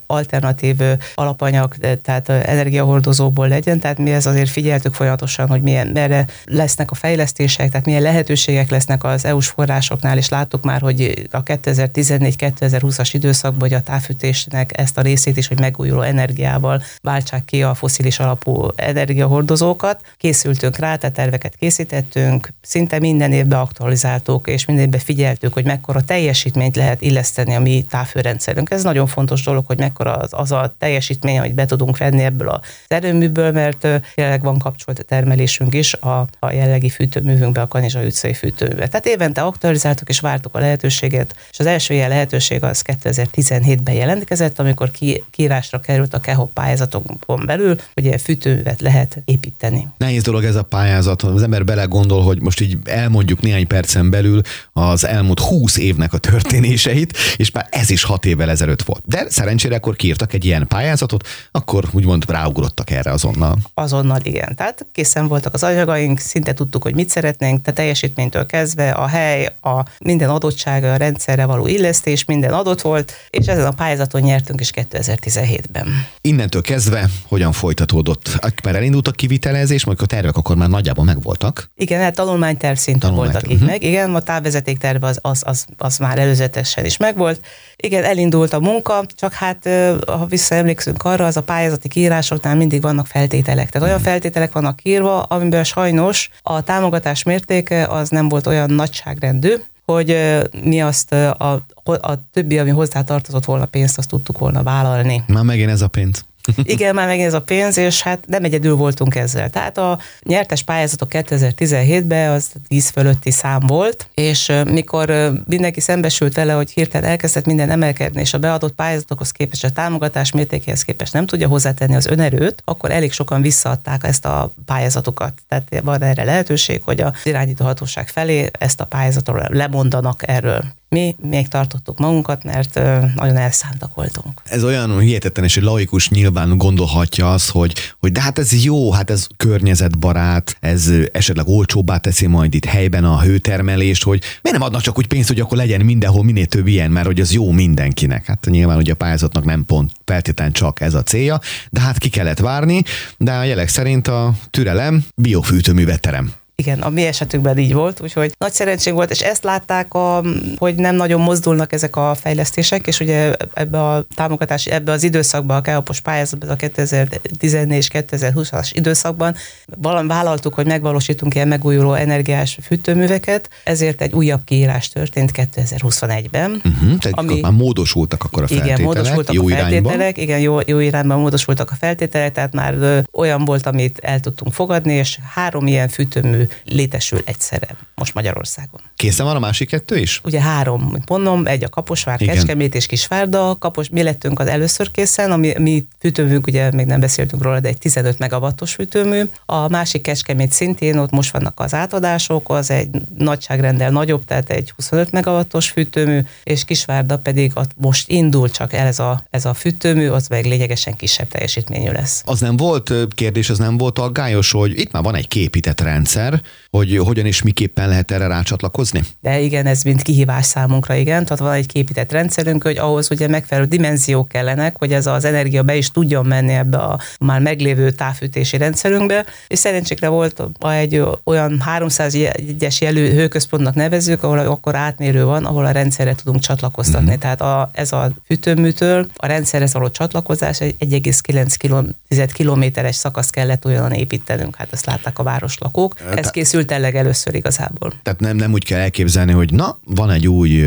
alternatív 0.06 0.76
alapanyag, 1.14 1.74
tehát 2.02 2.28
energiahordozóból 2.28 3.48
legyen, 3.48 3.78
tehát 3.78 3.98
mi 3.98 4.10
ez 4.12 4.26
azért 4.26 4.50
figyeltük 4.50 4.94
folyamatosan, 4.94 5.48
hogy 5.48 5.62
milyen, 5.62 5.86
merre 5.86 6.26
lesznek 6.44 6.90
a 6.90 6.94
fejlesztések, 6.94 7.70
tehát 7.70 7.86
milyen 7.86 8.02
lehetőségek 8.02 8.70
lesznek 8.70 9.04
az 9.04 9.24
EU-s 9.24 9.48
forrásoknál, 9.48 10.16
és 10.16 10.28
láttuk 10.28 10.62
már, 10.64 10.80
hogy 10.80 11.28
a 11.30 11.42
2014-2020-as 11.42 13.10
időszakban, 13.12 13.60
hogy 13.68 13.74
a 13.74 13.82
távfűtésnek 13.82 14.78
ezt 14.78 14.98
a 14.98 15.02
részét 15.02 15.36
is, 15.36 15.48
hogy 15.48 15.60
megújuló 15.60 16.00
energiával 16.00 16.82
váltsák 17.02 17.44
ki 17.44 17.62
a 17.62 17.74
foszilis 17.74 18.18
alapú 18.18 18.68
energiahordozókat, 18.76 20.00
készültünk 20.16 20.76
rá, 20.76 20.96
tehát 20.96 21.18
terveket 21.22 21.56
készítettünk, 21.56 22.52
szinte 22.60 22.98
minden 22.98 23.32
évben 23.32 23.58
aktualizáltuk, 23.58 24.48
és 24.48 24.64
minden 24.64 24.84
évben 24.84 25.00
figyeltük, 25.00 25.52
hogy 25.52 25.64
mekkora 25.64 26.00
teljesítményt 26.00 26.76
lehet 26.76 27.00
illeszteni 27.02 27.54
a 27.54 27.60
mi 27.60 27.84
távfőrendszerünk. 27.90 28.70
Ez 28.70 28.82
nagyon 28.82 29.06
fontos 29.06 29.42
dolog, 29.42 29.66
hogy 29.66 29.78
mekkora 29.78 30.12
az, 30.14 30.28
az 30.32 30.52
a 30.52 30.74
teljesítmény, 30.78 31.38
amit 31.38 31.54
be 31.54 31.66
tudunk 31.66 31.98
venni 31.98 32.22
ebből 32.22 32.48
az 32.48 32.60
erőműből, 32.88 33.52
mert 33.52 33.88
jelenleg 34.14 34.42
van 34.42 34.58
kapcsolt 34.58 34.98
a 34.98 35.02
termelésünk 35.02 35.74
is 35.74 35.94
a, 35.94 36.26
a 36.38 36.52
jellegi 36.52 36.88
fűtőművünkbe, 36.88 37.60
a 37.60 37.68
Kanizsa 37.68 38.00
utcai 38.00 38.34
fűtőműve. 38.34 38.88
Tehát 38.88 39.06
évente 39.06 39.40
aktualizáltuk 39.40 40.08
és 40.08 40.20
vártuk 40.20 40.54
a 40.54 40.58
lehetőséget, 40.58 41.34
és 41.50 41.58
az 41.58 41.66
első 41.66 41.94
ilyen 41.94 42.08
lehetőség 42.08 42.62
az 42.62 42.82
2017-ben 42.86 43.94
jelentkezett, 43.94 44.58
amikor 44.58 44.90
ki, 44.90 45.24
kiírásra 45.30 45.80
került 45.80 46.14
a 46.14 46.20
KEHOP 46.20 46.52
pályázatokon 46.52 47.46
belül, 47.46 47.76
ilyen 47.94 48.18
fűtőművet 48.18 48.80
lehet 48.80 49.22
építeni. 49.24 49.88
Nehéz 49.98 50.22
dolog 50.22 50.44
ez 50.44 50.56
a 50.56 50.62
pályázat, 50.62 51.11
az 51.20 51.42
ember 51.42 51.64
belegondol, 51.64 52.22
hogy 52.22 52.40
most 52.40 52.60
így 52.60 52.76
elmondjuk 52.84 53.40
néhány 53.40 53.66
percen 53.66 54.10
belül 54.10 54.40
az 54.72 55.06
elmúlt 55.06 55.40
húsz 55.40 55.76
évnek 55.76 56.12
a 56.12 56.18
történéseit, 56.18 57.16
és 57.36 57.50
már 57.50 57.66
ez 57.70 57.90
is 57.90 58.02
hat 58.02 58.26
évvel 58.26 58.50
ezelőtt 58.50 58.82
volt. 58.82 59.02
De 59.06 59.26
szerencsére 59.28 59.76
akkor 59.76 59.96
kiírtak 59.96 60.32
egy 60.32 60.44
ilyen 60.44 60.66
pályázatot, 60.66 61.28
akkor 61.50 61.84
úgymond 61.92 62.30
ráugrottak 62.30 62.90
erre 62.90 63.10
azonnal. 63.10 63.56
Azonnal 63.74 64.20
igen. 64.22 64.54
Tehát 64.56 64.86
készen 64.92 65.28
voltak 65.28 65.54
az 65.54 65.62
anyagaink, 65.62 66.18
szinte 66.18 66.52
tudtuk, 66.52 66.82
hogy 66.82 66.94
mit 66.94 67.08
szeretnénk, 67.08 67.62
te 67.62 67.72
teljesítménytől 67.72 68.46
kezdve 68.46 68.90
a 68.90 69.06
hely, 69.06 69.52
a 69.62 69.84
minden 69.98 70.30
adottsága, 70.30 70.92
a 70.92 70.96
rendszerre 70.96 71.44
való 71.44 71.66
illesztés, 71.66 72.24
minden 72.24 72.52
adott 72.52 72.80
volt, 72.80 73.12
és 73.30 73.46
ezen 73.46 73.66
a 73.66 73.70
pályázaton 73.70 74.20
nyertünk 74.20 74.60
is 74.60 74.70
2017-ben. 74.74 75.88
Innentől 76.20 76.62
kezdve 76.62 77.08
hogyan 77.26 77.52
folytatódott? 77.52 78.38
Már 78.62 78.74
elindult 78.74 79.08
a 79.08 79.10
kivitele 79.10 79.60
tervezés, 79.62 79.84
majd 79.84 80.00
a 80.02 80.06
tervek 80.06 80.36
akkor 80.36 80.56
már 80.56 80.68
nagyjából 80.68 81.01
megvoltak. 81.04 81.70
Igen, 81.76 82.00
hát 82.00 82.14
tanulmányterv 82.14 82.76
szinten 82.76 83.14
voltak 83.14 83.48
így 83.48 83.52
uh-huh. 83.52 83.68
meg. 83.68 83.82
Igen, 83.82 84.14
a 84.14 84.20
távvezeték 84.20 84.78
terve 84.78 85.06
az, 85.06 85.18
az, 85.22 85.42
az, 85.46 85.64
az 85.78 85.98
már 85.98 86.18
előzetesen 86.18 86.84
is 86.84 86.96
megvolt. 86.96 87.40
Igen, 87.76 88.04
elindult 88.04 88.52
a 88.52 88.60
munka, 88.60 89.04
csak 89.14 89.32
hát 89.32 89.68
ha 90.06 90.26
visszaemlékszünk 90.26 91.02
arra, 91.02 91.26
az 91.26 91.36
a 91.36 91.42
pályázati 91.42 91.88
kiírásoknál 91.88 92.56
mindig 92.56 92.82
vannak 92.82 93.06
feltételek. 93.06 93.70
Tehát 93.70 93.86
olyan 93.88 94.00
mhm. 94.00 94.08
feltételek 94.08 94.52
vannak 94.52 94.80
írva, 94.82 95.22
amiben 95.22 95.64
sajnos 95.64 96.30
a 96.42 96.60
támogatás 96.60 97.22
mértéke 97.22 97.86
az 97.86 98.08
nem 98.08 98.28
volt 98.28 98.46
olyan 98.46 98.70
nagyságrendű, 98.70 99.54
hogy 99.84 100.40
mi 100.64 100.82
azt 100.82 101.12
a, 101.12 101.62
a 101.84 102.30
többi, 102.32 102.58
ami 102.58 102.70
hozzá 102.70 103.02
tartozott 103.02 103.44
volna 103.44 103.64
pénzt, 103.64 103.98
azt 103.98 104.08
tudtuk 104.08 104.38
volna 104.38 104.62
vállalni. 104.62 105.22
Már 105.26 105.44
megint 105.44 105.70
ez 105.70 105.82
a 105.82 105.88
pénz. 105.88 106.24
Igen, 106.62 106.94
már 106.94 107.06
megint 107.06 107.26
ez 107.26 107.34
a 107.34 107.42
pénz, 107.42 107.76
és 107.76 108.02
hát 108.02 108.24
nem 108.26 108.44
egyedül 108.44 108.76
voltunk 108.76 109.14
ezzel. 109.14 109.50
Tehát 109.50 109.78
a 109.78 109.98
nyertes 110.22 110.62
pályázatok 110.62 111.08
2017-ben 111.12 112.30
az 112.30 112.50
10 112.68 112.88
fölötti 112.88 113.30
szám 113.30 113.60
volt, 113.66 114.08
és 114.14 114.52
mikor 114.64 115.32
mindenki 115.46 115.80
szembesült 115.80 116.34
vele, 116.34 116.52
hogy 116.52 116.70
hirtelen 116.70 117.10
elkezdett 117.10 117.46
minden 117.46 117.70
emelkedni, 117.70 118.20
és 118.20 118.34
a 118.34 118.38
beadott 118.38 118.74
pályázatokhoz 118.74 119.30
képest, 119.30 119.64
a 119.64 119.70
támogatás 119.70 120.32
mértékéhez 120.32 120.82
képest 120.82 121.12
nem 121.12 121.26
tudja 121.26 121.48
hozzátenni 121.48 121.94
az 121.94 122.06
önerőt, 122.06 122.62
akkor 122.64 122.90
elég 122.90 123.12
sokan 123.12 123.42
visszaadták 123.42 124.04
ezt 124.04 124.24
a 124.24 124.52
pályázatokat. 124.66 125.32
Tehát 125.48 125.80
van 125.82 126.02
erre 126.02 126.24
lehetőség, 126.24 126.82
hogy 126.84 127.00
a 127.00 127.12
irányító 127.24 127.64
hatóság 127.64 128.08
felé 128.08 128.50
ezt 128.58 128.80
a 128.80 128.84
pályázatról 128.84 129.46
lemondanak 129.50 130.28
erről 130.28 130.64
mi 130.92 131.16
még 131.20 131.48
tartottuk 131.48 131.98
magunkat, 131.98 132.44
mert 132.44 132.74
nagyon 133.14 133.36
elszántak 133.36 133.94
voltunk. 133.94 134.42
Ez 134.44 134.64
olyan 134.64 134.98
hihetetlen, 134.98 135.44
és 135.44 135.56
egy 135.56 135.62
laikus 135.62 136.08
nyilván 136.08 136.58
gondolhatja 136.58 137.32
azt, 137.32 137.50
hogy, 137.50 137.74
hogy 137.98 138.12
de 138.12 138.20
hát 138.20 138.38
ez 138.38 138.64
jó, 138.64 138.92
hát 138.92 139.10
ez 139.10 139.26
környezetbarát, 139.36 140.56
ez 140.60 140.90
esetleg 141.12 141.48
olcsóbbá 141.48 141.96
teszi 141.96 142.26
majd 142.26 142.54
itt 142.54 142.64
helyben 142.64 143.04
a 143.04 143.20
hőtermelést, 143.20 144.02
hogy 144.02 144.20
miért 144.42 144.58
nem 144.58 144.66
adnak 144.66 144.80
csak 144.80 144.98
úgy 144.98 145.06
pénzt, 145.06 145.28
hogy 145.28 145.40
akkor 145.40 145.56
legyen 145.56 145.80
mindenhol 145.80 146.24
minél 146.24 146.46
több 146.46 146.66
ilyen, 146.66 146.90
mert 146.90 147.06
hogy 147.06 147.20
az 147.20 147.32
jó 147.32 147.50
mindenkinek. 147.50 148.26
Hát 148.26 148.46
nyilván 148.50 148.76
ugye 148.76 148.92
a 148.92 148.96
pályázatnak 148.96 149.44
nem 149.44 149.64
pont 149.64 149.92
feltétlenül 150.04 150.54
csak 150.54 150.80
ez 150.80 150.94
a 150.94 151.02
célja, 151.02 151.40
de 151.70 151.80
hát 151.80 151.98
ki 151.98 152.08
kellett 152.08 152.38
várni, 152.38 152.82
de 153.18 153.32
a 153.32 153.44
jelek 153.44 153.68
szerint 153.68 154.08
a 154.08 154.32
türelem 154.50 155.04
biofűtőművet 155.14 156.00
terem. 156.00 156.32
Igen, 156.62 156.80
a 156.80 156.88
mi 156.88 157.06
esetünkben 157.06 157.58
így 157.58 157.72
volt, 157.72 158.00
úgyhogy 158.00 158.32
nagy 158.38 158.52
szerencség 158.52 158.92
volt, 158.92 159.10
és 159.10 159.20
ezt 159.20 159.44
látták, 159.44 159.94
a, 159.94 160.22
hogy 160.56 160.74
nem 160.74 160.94
nagyon 160.94 161.20
mozdulnak 161.20 161.72
ezek 161.72 161.96
a 161.96 162.14
fejlesztések, 162.14 162.86
és 162.86 163.00
ugye 163.00 163.34
ebbe 163.54 163.88
a 163.88 164.04
támogatási, 164.14 164.70
ebbe 164.70 164.92
az 164.92 165.02
időszakban, 165.02 165.56
a 165.56 165.60
Keopos 165.60 166.00
pályázatban, 166.00 166.48
a 166.48 166.56
2014-2020-as 166.56 168.70
időszakban 168.72 169.34
valami 169.80 170.08
vállaltuk, 170.08 170.54
hogy 170.54 170.66
megvalósítunk 170.66 171.34
ilyen 171.34 171.48
megújuló 171.48 171.92
energiás 171.92 172.58
fűtőműveket, 172.62 173.48
ezért 173.64 174.00
egy 174.00 174.12
újabb 174.12 174.44
kiírás 174.44 174.88
történt 174.88 175.30
2021-ben. 175.34 176.50
Uh-huh, 176.50 176.98
tehát 176.98 177.18
ami, 177.18 177.40
már 177.40 177.52
módosultak 177.52 178.24
akkor 178.24 178.42
a 178.42 178.46
feltételek, 178.46 178.78
igen, 178.78 178.94
módosultak 178.94 179.34
jó 179.34 179.44
a 179.44 179.48
feltételek, 179.48 179.96
irányba. 179.96 180.20
igen, 180.20 180.40
jó, 180.40 180.58
jó 180.66 180.78
irányban 180.78 181.20
módosultak 181.20 181.70
a 181.70 181.74
feltételek, 181.78 182.32
tehát 182.32 182.52
már 182.52 183.04
olyan 183.12 183.44
volt, 183.44 183.66
amit 183.66 183.98
el 183.98 184.20
tudtunk 184.20 184.52
fogadni, 184.52 184.92
és 184.92 185.18
három 185.34 185.66
ilyen 185.66 185.88
fűtőmű 185.88 186.46
létesül 186.64 187.20
egyszerre 187.24 187.76
most 187.94 188.14
Magyarországon. 188.14 188.80
Készen 188.96 189.26
van 189.26 189.36
a 189.36 189.38
másik 189.38 189.68
kettő 189.68 189.96
is? 189.96 190.20
Ugye 190.24 190.40
három, 190.40 190.82
mint 190.82 191.08
mondom, 191.08 191.46
egy 191.46 191.64
a 191.64 191.68
Kaposvár, 191.68 192.22
Igen. 192.22 192.34
Kecskemét 192.34 192.74
és 192.74 192.86
Kisvárda. 192.86 193.56
Kapos, 193.58 193.88
mi 193.88 194.02
lettünk 194.02 194.40
az 194.40 194.46
először 194.46 194.90
készen, 194.90 195.30
ami 195.30 195.52
mi 195.58 195.84
fűtőműnk, 195.98 196.46
ugye 196.46 196.72
még 196.72 196.86
nem 196.86 197.00
beszéltünk 197.00 197.42
róla, 197.42 197.60
de 197.60 197.68
egy 197.68 197.78
15 197.78 198.18
megawattos 198.18 198.74
fűtőmű. 198.74 199.22
A 199.46 199.68
másik 199.68 200.02
Kecskemét 200.02 200.52
szintén, 200.52 200.98
ott 200.98 201.10
most 201.10 201.32
vannak 201.32 201.60
az 201.60 201.74
átadások, 201.74 202.48
az 202.50 202.70
egy 202.70 202.88
nagyságrendel 203.18 203.90
nagyobb, 203.90 204.24
tehát 204.24 204.50
egy 204.50 204.72
25 204.76 205.12
megawattos 205.12 205.70
fűtőmű, 205.70 206.20
és 206.42 206.64
Kisvárda 206.64 207.18
pedig 207.18 207.52
ott 207.54 207.70
most 207.76 208.08
indul 208.08 208.50
csak 208.50 208.72
el 208.72 208.86
ez 208.86 208.98
a, 208.98 209.22
ez 209.30 209.44
a 209.44 209.54
fűtőmű, 209.54 210.08
az 210.08 210.28
meg 210.28 210.44
lényegesen 210.44 210.96
kisebb 210.96 211.28
teljesítményű 211.28 211.90
lesz. 211.90 212.22
Az 212.26 212.40
nem 212.40 212.56
volt 212.56 212.92
kérdés, 213.14 213.50
az 213.50 213.58
nem 213.58 213.76
volt 213.76 213.98
aggályos, 213.98 214.50
hogy 214.50 214.78
itt 214.78 214.92
már 214.92 215.02
van 215.02 215.14
egy 215.14 215.28
képített 215.28 215.80
rendszer, 215.80 216.31
hogy 216.70 216.96
hogyan 216.96 217.26
és 217.26 217.42
miképpen 217.42 217.88
lehet 217.88 218.10
erre 218.10 218.26
rácsatlakozni? 218.26 219.00
De 219.20 219.40
igen, 219.40 219.66
ez 219.66 219.82
mind 219.82 220.02
kihívás 220.02 220.46
számunkra, 220.46 220.94
igen. 220.94 221.24
Tehát 221.24 221.42
van 221.42 221.52
egy 221.52 221.66
képített 221.66 222.12
rendszerünk, 222.12 222.62
hogy 222.62 222.76
ahhoz 222.76 223.10
ugye 223.10 223.28
megfelelő 223.28 223.66
dimenziók 223.66 224.28
kellenek, 224.28 224.76
hogy 224.78 224.92
ez 224.92 225.06
az 225.06 225.24
energia 225.24 225.62
be 225.62 225.76
is 225.76 225.90
tudjon 225.90 226.26
menni 226.26 226.52
ebbe 226.52 226.76
a 226.76 226.98
már 227.20 227.40
meglévő 227.40 227.90
távfűtési 227.90 228.56
rendszerünkbe. 228.56 229.24
És 229.48 229.58
szerencsékre 229.58 230.08
volt 230.08 230.42
egy 230.58 231.02
olyan 231.24 231.60
300 231.60 232.16
es 232.60 232.80
jelű 232.80 233.10
hőközpontnak 233.12 233.74
nevezők, 233.74 234.22
ahol 234.22 234.38
akkor 234.38 234.74
átmérő 234.74 235.24
van, 235.24 235.44
ahol 235.44 235.66
a 235.66 235.70
rendszerre 235.70 236.14
tudunk 236.14 236.40
csatlakoztatni. 236.40 237.08
Mm-hmm. 237.08 237.18
Tehát 237.18 237.40
a, 237.40 237.70
ez 237.72 237.92
a 237.92 238.10
fűtőműtől 238.26 239.06
a 239.16 239.26
rendszerhez 239.26 239.72
való 239.72 239.90
csatlakozás 239.90 240.60
egy 240.60 240.74
1,9 240.78 242.30
kilométeres 242.32 242.96
szakasz 242.96 243.30
kellett 243.30 243.64
olyan 243.64 243.92
építenünk. 243.92 244.56
Hát 244.56 244.72
ezt 244.72 244.86
látták 244.86 245.18
a 245.18 245.22
városlakók. 245.22 245.96
Ez 246.24 246.30
készült 246.30 246.72
el 246.72 246.80
legelőször 246.80 247.34
igazából. 247.34 247.92
Tehát 248.02 248.20
nem, 248.20 248.36
nem 248.36 248.52
úgy 248.52 248.64
kell 248.64 248.80
elképzelni, 248.80 249.32
hogy 249.32 249.52
na, 249.52 249.78
van 249.84 250.10
egy 250.10 250.28
új 250.28 250.62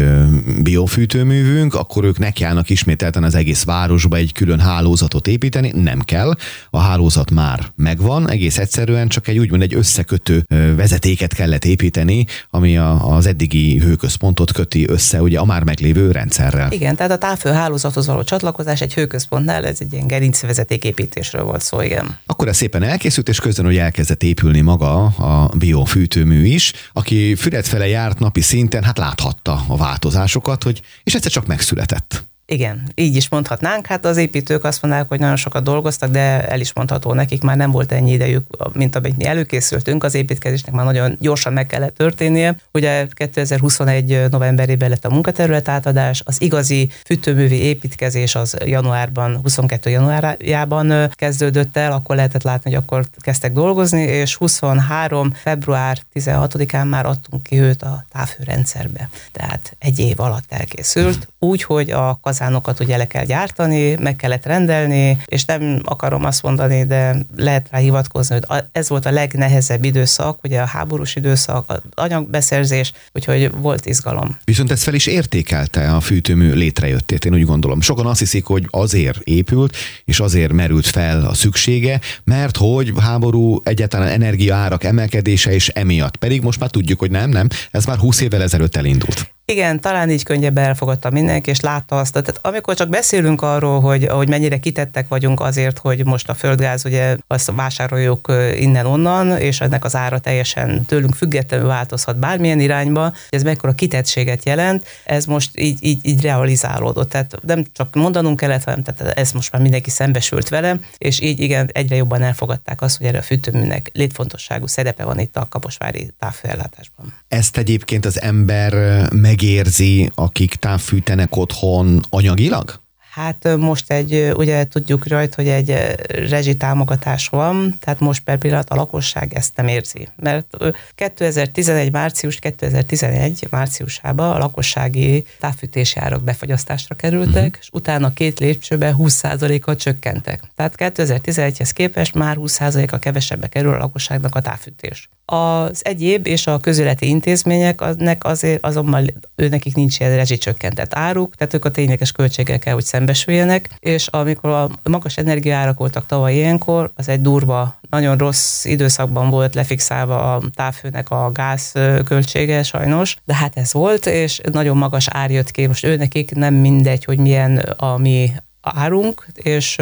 biofűtőművünk, 0.64 1.74
akkor 1.74 2.04
ők 2.04 2.20
nekiállnak 2.20 2.70
ismételten 2.70 3.24
az 3.24 3.36
egész 3.36 3.64
városba 3.64 4.16
egy 4.16 4.32
külön 4.32 4.60
hálózatot 4.60 5.28
építeni. 5.28 5.72
Nem 5.76 6.00
kell. 6.00 6.34
A 6.70 6.80
hálózat 6.80 7.32
már 7.32 7.60
megvan, 7.76 8.30
egész 8.30 8.58
egyszerűen 8.58 9.08
csak 9.08 9.28
egy 9.28 9.38
úgymond 9.38 9.62
egy 9.62 9.74
összekötő 9.74 10.46
vezetéket 10.76 11.34
kellett 11.34 11.66
építeni, 11.66 12.26
ami 12.50 12.78
a, 12.78 13.16
az 13.16 13.26
eddigi 13.26 13.78
hőközpontot 13.80 14.52
köti 14.52 14.90
össze 14.90 15.22
ugye 15.22 15.40
a 15.40 15.46
már 15.46 15.64
meglévő 15.64 16.12
rendszerrel. 16.12 16.72
Igen, 16.72 16.96
tehát 16.96 17.12
a 17.12 17.18
távfő 17.18 17.50
hálózathoz 17.50 18.08
való 18.08 18.24
csatlakozás 18.24 18.82
egy 18.82 18.94
hőközpontnál, 18.94 19.66
ez 19.66 19.78
egy 19.80 19.94
ilyen 19.94 20.08
gerincvezetéképítésről 20.08 21.44
volt 21.44 21.62
szó, 21.62 21.82
igen. 21.82 22.18
Akkor 22.26 22.48
ez 22.48 22.56
szépen 22.56 22.84
elkészült, 22.84 23.30
és 23.30 23.40
közben, 23.40 23.66
hogy 23.66 23.78
elkezdett 23.78 24.24
épülni 24.24 24.62
maga 24.62 25.04
a 25.06 25.45
biofűtőmű 25.58 26.46
is, 26.46 26.74
aki 26.94 27.36
Füred 27.36 27.66
fele 27.66 27.88
járt 27.88 28.20
napi 28.20 28.42
szinten, 28.42 28.84
hát 28.84 28.98
láthatta 28.98 29.66
a 29.68 29.78
változásokat, 29.78 30.64
hogy, 30.64 30.82
és 31.04 31.16
egyszer 31.16 31.32
csak 31.32 31.46
megszületett. 31.48 32.28
Igen, 32.48 32.92
így 32.96 33.16
is 33.16 33.30
mondhatnánk. 33.30 33.86
Hát 33.86 34.06
az 34.06 34.18
építők 34.18 34.64
azt 34.64 34.82
mondják, 34.82 35.08
hogy 35.08 35.20
nagyon 35.20 35.36
sokat 35.36 35.64
dolgoztak, 35.64 36.10
de 36.10 36.48
el 36.48 36.60
is 36.60 36.74
mondható 36.74 37.14
nekik, 37.14 37.42
már 37.42 37.58
nem 37.58 37.72
volt 37.72 37.92
ennyi 37.92 38.12
idejük, 38.12 38.74
mint 38.74 38.96
amit 38.96 39.18
mi 39.18 39.26
előkészültünk. 39.26 40.04
Az 40.04 40.16
építkezésnek 40.16 40.74
már 40.74 40.86
nagyon 40.86 41.18
gyorsan 41.20 41.54
meg 41.54 41.66
kellett 41.66 41.96
történnie. 41.98 42.56
Ugye 42.72 43.08
2021 43.10 44.30
novemberében 44.30 44.90
lett 44.90 45.06
a 45.06 45.10
munkaterület 45.10 45.68
átadás, 45.68 46.22
az 46.26 46.42
igazi 46.42 46.90
fűtőművi 47.06 47.62
építkezés 47.62 48.36
az 48.36 48.58
januárban, 48.66 49.40
22 49.42 49.90
januárjában 49.90 51.10
kezdődött 51.12 51.78
el, 51.78 51.92
akkor 51.92 52.16
lehetett 52.16 52.44
látni, 52.44 52.74
hogy 52.74 52.84
akkor 52.84 53.06
kezdtek 53.20 53.54
dolgozni, 53.54 54.02
és 54.02 54.36
23 54.36 55.34
február 55.34 55.98
16-án 56.14 56.90
már 56.90 57.06
adtunk 57.06 57.44
ki 57.44 57.60
őt 57.60 57.82
a 57.82 58.06
távhőrendszerbe. 58.12 59.10
Tehát 59.32 59.76
egy 59.80 60.00
év 60.00 60.20
alatt 60.20 60.46
elkészült, 60.50 61.28
úgy, 61.40 61.64
hogy 61.64 61.92
a 61.92 62.20
kazánokat 62.36 62.80
ugye 62.80 62.98
le 62.98 63.08
kell 63.08 63.26
gyártani, 63.26 63.96
meg 64.00 64.16
kellett 64.16 64.46
rendelni, 64.46 65.18
és 65.26 65.46
nem 65.46 65.82
akarom 65.84 66.24
azt 66.24 66.44
mondani, 66.44 66.86
de 66.86 67.16
lehet 67.36 67.68
rá 67.72 67.80
hivatkozni, 67.80 68.40
hogy 68.48 68.64
ez 68.72 68.90
volt 68.90 69.06
a 69.06 69.12
legnehezebb 69.12 69.84
időszak, 69.84 70.44
ugye 70.44 70.62
a 70.62 70.66
háborús 70.66 71.16
időszak, 71.16 71.64
az 71.68 71.80
anyagbeszerzés, 71.94 72.92
úgyhogy 73.14 73.52
volt 73.52 73.86
izgalom. 73.86 74.38
Viszont 74.44 74.72
ezt 74.72 74.84
fel 74.84 74.94
is 74.94 75.06
értékelte 75.06 75.92
a 75.92 76.00
fűtőmű 76.00 76.54
létrejöttét, 76.54 77.26
én 77.26 77.34
úgy 77.34 77.46
gondolom. 77.46 77.82
Sokan 77.82 78.06
azt 78.06 78.20
hiszik, 78.20 78.46
hogy 78.46 78.68
azért 78.70 79.20
épült, 79.24 79.76
és 80.06 80.20
azért 80.20 80.52
merült 80.52 80.86
fel 80.86 81.26
a 81.26 81.34
szüksége, 81.34 82.00
mert 82.24 82.58
hogy 82.58 82.94
háború 83.00 83.60
egyáltalán 83.64 84.08
energiaárak 84.08 84.84
emelkedése 84.84 85.52
és 85.52 85.70
emiatt. 85.70 86.16
Pedig 86.16 86.42
most 86.42 86.60
már 86.60 86.70
tudjuk, 86.70 87.00
hogy 87.00 87.12
nem, 87.12 87.30
nem, 87.30 87.48
ez 87.72 87.86
már 87.86 87.98
20 87.98 88.22
évvel 88.22 88.42
ezelőtt 88.42 88.76
elindult. 88.76 89.35
Igen, 89.48 89.80
talán 89.80 90.10
így 90.10 90.24
könnyebben 90.24 90.64
elfogadta 90.64 91.10
mindenki, 91.10 91.50
és 91.50 91.60
látta 91.60 92.00
azt. 92.00 92.12
Tehát 92.12 92.40
amikor 92.42 92.76
csak 92.76 92.90
beszélünk 92.90 93.42
arról, 93.42 93.80
hogy, 93.80 94.08
hogy 94.08 94.30
mennyire 94.30 94.58
kitettek 94.58 95.08
vagyunk 95.08 95.40
azért, 95.40 95.78
hogy 95.78 96.06
most 96.06 96.30
a 96.30 96.34
földgáz, 96.34 96.86
ugye 96.86 97.18
azt 97.28 97.52
vásároljuk 97.56 98.34
innen-onnan, 98.56 99.38
és 99.38 99.62
ennek 99.62 99.84
az 99.84 99.96
ára 99.96 100.20
teljesen 100.20 100.86
tőlünk 100.86 101.14
függetlenül 101.14 101.68
változhat 101.68 102.18
bármilyen 102.18 102.60
irányba, 102.60 103.14
ez 103.30 103.44
mekkora 103.44 103.74
kitettséget 103.74 104.46
jelent, 104.46 104.86
ez 105.04 105.26
most 105.26 105.60
így, 105.60 105.78
így, 105.82 106.00
így 106.02 106.22
realizálódott. 106.22 107.10
Tehát 107.10 107.36
nem 107.46 107.66
csak 107.74 107.96
mondanunk 107.96 108.40
kellett, 108.40 108.64
hanem 108.64 108.84
tehát 108.84 109.18
ez 109.18 109.32
most 109.32 109.52
már 109.52 109.62
mindenki 109.62 109.90
szembesült 109.90 110.50
vele, 110.50 110.80
és 110.98 111.20
így 111.22 111.40
igen, 111.40 111.70
egyre 111.74 111.96
jobban 111.96 112.22
elfogadták 112.22 112.82
azt, 112.82 112.98
hogy 112.98 113.06
erre 113.06 113.18
a 113.18 113.22
fűtőműnek 113.22 113.90
létfontosságú 113.94 114.68
szerepe 114.68 115.04
van 115.04 115.20
itt 115.20 115.36
a 115.36 115.48
kaposvári 115.50 116.14
távfőellátásban. 116.20 117.14
Ezt 117.28 117.58
egyébként 117.58 118.06
az 118.06 118.22
ember 118.22 118.74
meg 119.12 119.35
megérzi, 119.36 120.12
akik 120.16 120.56
távfűtenek 120.56 121.36
otthon 121.36 122.06
anyagilag? 122.10 122.85
Hát 123.16 123.58
most 123.58 123.92
egy, 123.92 124.32
ugye 124.36 124.68
tudjuk 124.68 125.08
rajta, 125.08 125.36
hogy 125.36 125.48
egy 125.48 125.78
rezsitámogatás 126.08 127.28
van, 127.28 127.78
tehát 127.80 128.00
most 128.00 128.24
per 128.24 128.38
pillanat 128.38 128.70
a 128.70 128.76
lakosság 128.76 129.34
ezt 129.34 129.52
nem 129.56 129.68
érzi. 129.68 130.08
Mert 130.16 130.58
2011 130.96 131.92
március, 131.92 132.40
2011 132.40 133.48
márciusában 133.50 134.32
a 134.32 134.38
lakossági 134.38 135.26
távfűtési 135.40 136.00
árak 136.00 136.24
befagyasztásra 136.24 136.96
kerültek, 136.96 137.34
uh-huh. 137.34 137.58
és 137.60 137.70
utána 137.72 138.14
két 138.14 138.40
lépcsőben 138.40 138.96
20%-kal 139.00 139.76
csökkentek. 139.76 140.40
Tehát 140.56 140.76
2011-hez 140.78 141.70
képest 141.74 142.14
már 142.14 142.38
20%-a 142.40 142.98
kevesebbe 142.98 143.48
kerül 143.48 143.74
a 143.74 143.78
lakosságnak 143.78 144.36
a 144.36 144.42
távfűtés. 144.42 145.10
Az 145.26 145.86
egyéb 145.86 146.28
és 146.28 146.48
a 146.48 146.60
közéleti 146.60 147.08
intézményeknek 147.08 148.24
azért 148.24 148.66
azonban 148.66 149.14
ő 149.36 149.48
nekik 149.48 149.76
nincs 149.76 150.00
ilyen 150.00 150.16
rezsicsökkentett 150.16 150.96
áruk, 150.96 151.36
tehát 151.36 151.54
ők 151.54 151.66
a 151.66 151.72
tényleges 151.72 152.12
költségekkel, 152.12 152.74
hogy 152.74 152.84
szembesüljenek, 153.06 153.70
és 153.80 154.08
amikor 154.08 154.50
a 154.50 154.70
magas 154.90 155.18
energiaárak 155.18 155.78
voltak 155.78 156.06
tavaly 156.06 156.34
ilyenkor, 156.34 156.92
az 156.96 157.10
egy 157.10 157.22
durva, 157.22 157.80
nagyon 157.90 158.18
rossz 158.18 158.66
időszakban 158.66 159.30
volt 159.30 159.56
lefixálva 159.56 160.34
a 160.34 160.42
távfőnek 160.56 161.10
a 161.10 161.32
gáz 161.34 161.72
költsége 162.06 162.64
sajnos, 162.64 163.18
de 163.26 163.36
hát 163.36 163.58
ez 163.58 163.74
volt, 163.74 164.06
és 164.06 164.42
nagyon 164.52 164.78
magas 164.78 165.08
ár 165.10 165.32
jött 165.32 165.52
ki. 165.52 165.68
Most 165.68 165.86
ő 165.86 166.08
nem 166.34 166.54
mindegy, 166.54 167.04
hogy 167.04 167.18
milyen 167.18 167.58
a 167.58 167.98
mi 167.98 168.32
árunk, 168.62 169.26
és 169.34 169.78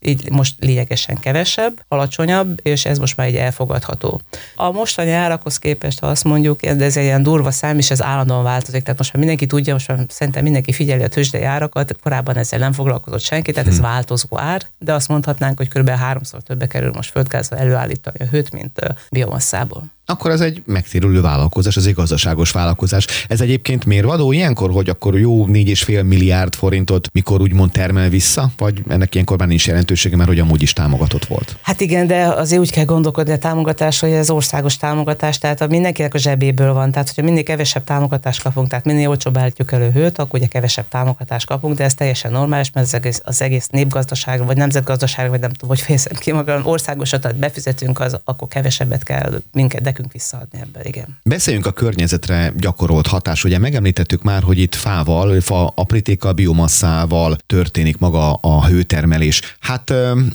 így 0.00 0.30
most 0.30 0.54
lényegesen 0.58 1.20
kevesebb, 1.20 1.84
alacsonyabb, 1.88 2.60
és 2.62 2.84
ez 2.84 2.98
most 2.98 3.16
már 3.16 3.26
egy 3.26 3.36
elfogadható. 3.36 4.20
A 4.54 4.70
mostani 4.70 5.10
árakhoz 5.10 5.58
képest, 5.58 5.98
ha 5.98 6.06
azt 6.06 6.24
mondjuk, 6.24 6.60
de 6.60 6.84
ez 6.84 6.96
egy 6.96 7.04
ilyen 7.04 7.22
durva 7.22 7.50
szám, 7.50 7.78
és 7.78 7.90
ez 7.90 8.02
állandóan 8.02 8.42
változik, 8.42 8.82
tehát 8.82 8.98
most 8.98 9.12
már 9.12 9.18
mindenki 9.24 9.46
tudja, 9.46 9.72
most 9.72 9.88
már 9.88 9.98
szerintem 10.08 10.42
mindenki 10.42 10.72
figyeli 10.72 11.02
a 11.02 11.08
tőzsdei 11.08 11.42
árakat, 11.42 11.96
korábban 12.02 12.36
ezzel 12.36 12.58
nem 12.58 12.72
foglalkozott 12.72 13.20
senki, 13.20 13.52
tehát 13.52 13.68
ez 13.68 13.78
hmm. 13.78 13.82
változó 13.82 14.38
ár, 14.38 14.62
de 14.78 14.92
azt 14.92 15.08
mondhatnánk, 15.08 15.56
hogy 15.56 15.68
kb. 15.68 15.88
háromszor 15.88 16.42
többe 16.42 16.66
kerül 16.66 16.90
most 16.94 17.10
földgázba 17.10 17.56
előállítani 17.56 18.18
a 18.18 18.24
hőt, 18.24 18.52
mint 18.52 18.80
biomasszából 19.10 19.96
akkor 20.12 20.30
ez 20.30 20.40
egy 20.40 20.62
megtérülő 20.66 21.20
vállalkozás, 21.20 21.76
ez 21.76 21.86
egy 21.86 21.94
gazdaságos 21.94 22.50
vállalkozás. 22.50 23.06
Ez 23.28 23.40
egyébként 23.40 23.84
mérvadó 23.84 24.32
ilyenkor, 24.32 24.70
hogy 24.70 24.88
akkor 24.88 25.18
jó 25.18 25.46
4,5 25.46 26.04
milliárd 26.06 26.54
forintot 26.54 27.08
mikor 27.12 27.40
úgymond 27.40 27.70
termel 27.70 28.08
vissza, 28.08 28.50
vagy 28.56 28.82
ennek 28.88 29.14
ilyenkor 29.14 29.38
már 29.38 29.48
nincs 29.48 29.66
jelentősége, 29.66 30.16
mert 30.16 30.28
hogy 30.28 30.38
amúgy 30.38 30.62
is 30.62 30.72
támogatott 30.72 31.24
volt? 31.24 31.56
Hát 31.62 31.80
igen, 31.80 32.06
de 32.06 32.24
azért 32.24 32.60
úgy 32.60 32.70
kell 32.70 32.84
gondolkodni 32.84 33.32
a 33.32 33.38
támogatás, 33.38 34.00
hogy 34.00 34.10
ez 34.10 34.30
országos 34.30 34.76
támogatás, 34.76 35.38
tehát 35.38 35.60
a 35.60 35.66
mindenkinek 35.66 36.14
a 36.14 36.18
zsebéből 36.18 36.72
van. 36.72 36.90
Tehát, 36.90 37.08
hogyha 37.08 37.22
minél 37.22 37.42
kevesebb 37.42 37.84
támogatást 37.84 38.42
kapunk, 38.42 38.68
tehát 38.68 38.84
minél 38.84 39.08
olcsóbb 39.08 39.38
állítjuk 39.38 39.72
elő 39.72 39.90
hőt, 39.90 40.18
akkor 40.18 40.38
ugye 40.38 40.48
kevesebb 40.48 40.88
támogatást 40.88 41.46
kapunk, 41.46 41.76
de 41.76 41.84
ez 41.84 41.94
teljesen 41.94 42.32
normális, 42.32 42.70
mert 42.72 42.86
az 42.86 42.94
egész, 42.94 43.20
az 43.24 43.42
egész 43.42 43.66
népgazdaság, 43.66 44.44
vagy 44.44 44.56
nemzetgazdaság, 44.56 45.30
vagy 45.30 45.40
nem 45.40 45.50
tudom, 45.50 45.68
hogy 45.68 45.80
fejezem 45.80 46.16
ki 46.18 46.32
magam, 46.32 46.66
országosat 46.66 47.36
befizetünk, 47.36 48.00
az 48.00 48.20
akkor 48.24 48.48
kevesebbet 48.48 49.02
kell 49.02 49.40
minket 49.52 49.82
nekünk 49.98 50.12
visszaadni 50.12 50.58
ebből, 50.60 50.82
igen. 50.84 51.18
Beszéljünk 51.22 51.66
a 51.66 51.72
környezetre 51.72 52.52
gyakorolt 52.56 53.06
hatás. 53.06 53.44
Ugye 53.44 53.58
megemlítettük 53.58 54.22
már, 54.22 54.42
hogy 54.42 54.58
itt 54.58 54.74
fával, 54.74 55.40
fa 55.40 55.72
aprítékkal, 55.74 56.32
biomasszával 56.32 57.36
történik 57.46 57.98
maga 57.98 58.32
a 58.32 58.66
hőtermelés. 58.66 59.40
Hát 59.60 59.90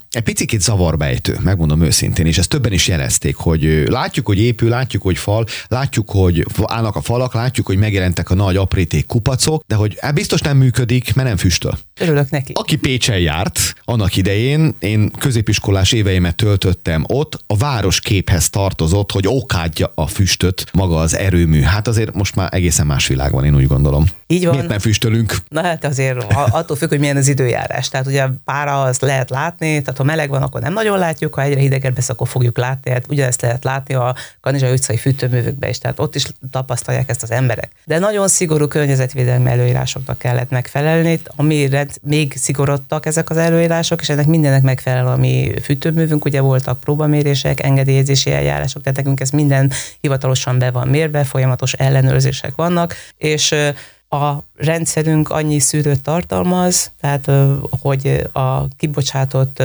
egy 0.09 0.23
picit 0.23 0.61
zavarbejtő, 0.61 1.37
megmondom 1.43 1.81
őszintén, 1.81 2.25
és 2.25 2.37
ezt 2.37 2.49
többen 2.49 2.71
is 2.71 2.87
jelezték, 2.87 3.35
hogy 3.35 3.83
látjuk, 3.87 4.25
hogy 4.25 4.39
épül, 4.39 4.69
látjuk, 4.69 5.01
hogy 5.01 5.17
fal, 5.17 5.45
látjuk, 5.67 6.09
hogy 6.11 6.45
állnak 6.63 6.95
a 6.95 7.01
falak, 7.01 7.33
látjuk, 7.33 7.65
hogy 7.65 7.77
megjelentek 7.77 8.29
a 8.29 8.35
nagy 8.35 8.55
apríték 8.55 9.05
kupacok, 9.05 9.63
de 9.67 9.75
hogy 9.75 9.97
hát 9.99 10.13
biztos 10.13 10.41
nem 10.41 10.57
működik, 10.57 11.13
mert 11.13 11.27
nem 11.27 11.37
füstöl. 11.37 11.77
Örülök 11.99 12.29
neki. 12.29 12.51
Aki 12.55 12.75
Pécsen 12.75 13.19
járt, 13.19 13.73
annak 13.83 14.15
idején 14.15 14.75
én 14.79 15.11
középiskolás 15.11 15.91
éveimet 15.91 16.35
töltöttem 16.35 17.03
ott, 17.07 17.43
a 17.47 17.57
városképhez 17.57 18.49
tartozott, 18.49 19.11
hogy 19.11 19.27
okádja 19.53 19.91
a 19.95 20.07
füstöt 20.07 20.65
maga 20.73 20.95
az 20.99 21.17
erőmű. 21.17 21.61
Hát 21.61 21.87
azért 21.87 22.13
most 22.13 22.35
már 22.35 22.49
egészen 22.53 22.85
más 22.85 23.07
világ 23.07 23.31
van, 23.31 23.45
én 23.45 23.55
úgy 23.55 23.67
gondolom. 23.67 24.05
Így 24.27 24.45
van. 24.45 24.53
Miért 24.53 24.69
nem 24.69 24.79
füstölünk? 24.79 25.35
Na 25.49 25.61
hát 25.63 25.85
azért 25.85 26.25
attól 26.33 26.77
függ, 26.77 26.89
hogy 26.89 26.99
milyen 26.99 27.17
az 27.17 27.27
időjárás. 27.27 27.89
Tehát 27.89 28.07
ugye 28.07 28.25
pára 28.45 28.81
az 28.81 28.99
lehet 28.99 29.29
látni, 29.29 29.81
tehát 29.81 29.97
ha 29.97 30.03
meleg 30.03 30.29
van, 30.29 30.41
akkor 30.41 30.61
nem 30.61 30.73
nagyon 30.73 30.97
látjuk, 30.97 31.33
ha 31.33 31.41
egyre 31.41 31.59
hidegebb 31.59 31.95
lesz, 31.95 32.09
akkor 32.09 32.27
fogjuk 32.27 32.57
látni. 32.57 32.91
Hát 32.91 33.05
ugyanezt 33.09 33.41
lehet 33.41 33.63
látni 33.63 33.93
a 33.93 34.15
Kanizsa 34.41 34.71
utcai 34.71 34.97
fűtőművekben 34.97 35.69
is, 35.69 35.77
tehát 35.77 35.99
ott 35.99 36.15
is 36.15 36.25
tapasztalják 36.51 37.09
ezt 37.09 37.23
az 37.23 37.31
emberek. 37.31 37.71
De 37.85 37.99
nagyon 37.99 38.27
szigorú 38.27 38.67
környezetvédelmi 38.67 39.49
előírásoknak 39.49 40.17
kellett 40.17 40.49
megfelelni, 40.49 41.19
amire 41.35 41.87
még 42.01 42.33
szigorodtak 42.37 43.05
ezek 43.05 43.29
az 43.29 43.37
előírások, 43.37 44.01
és 44.01 44.09
ennek 44.09 44.27
mindennek 44.27 44.61
megfelel 44.61 45.07
a 45.07 45.15
mi 45.15 45.51
fűtőművünk. 45.61 46.25
Ugye 46.25 46.41
voltak 46.41 46.79
próbamérések, 46.79 47.63
engedélyezési 47.63 48.31
eljárások, 48.31 48.81
tehát 48.81 48.97
nekünk 48.97 49.19
ez 49.19 49.29
minden 49.43 49.71
hivatalosan 49.99 50.59
be 50.59 50.71
van 50.71 50.87
mérve, 50.87 51.23
folyamatos 51.23 51.73
ellenőrzések 51.73 52.55
vannak, 52.55 52.95
és 53.17 53.55
a 54.09 54.37
rendszerünk 54.63 55.29
annyi 55.29 55.59
szűrőt 55.59 56.01
tartalmaz, 56.01 56.91
tehát 57.01 57.31
hogy 57.69 58.27
a 58.31 58.67
kibocsátott 58.77 59.63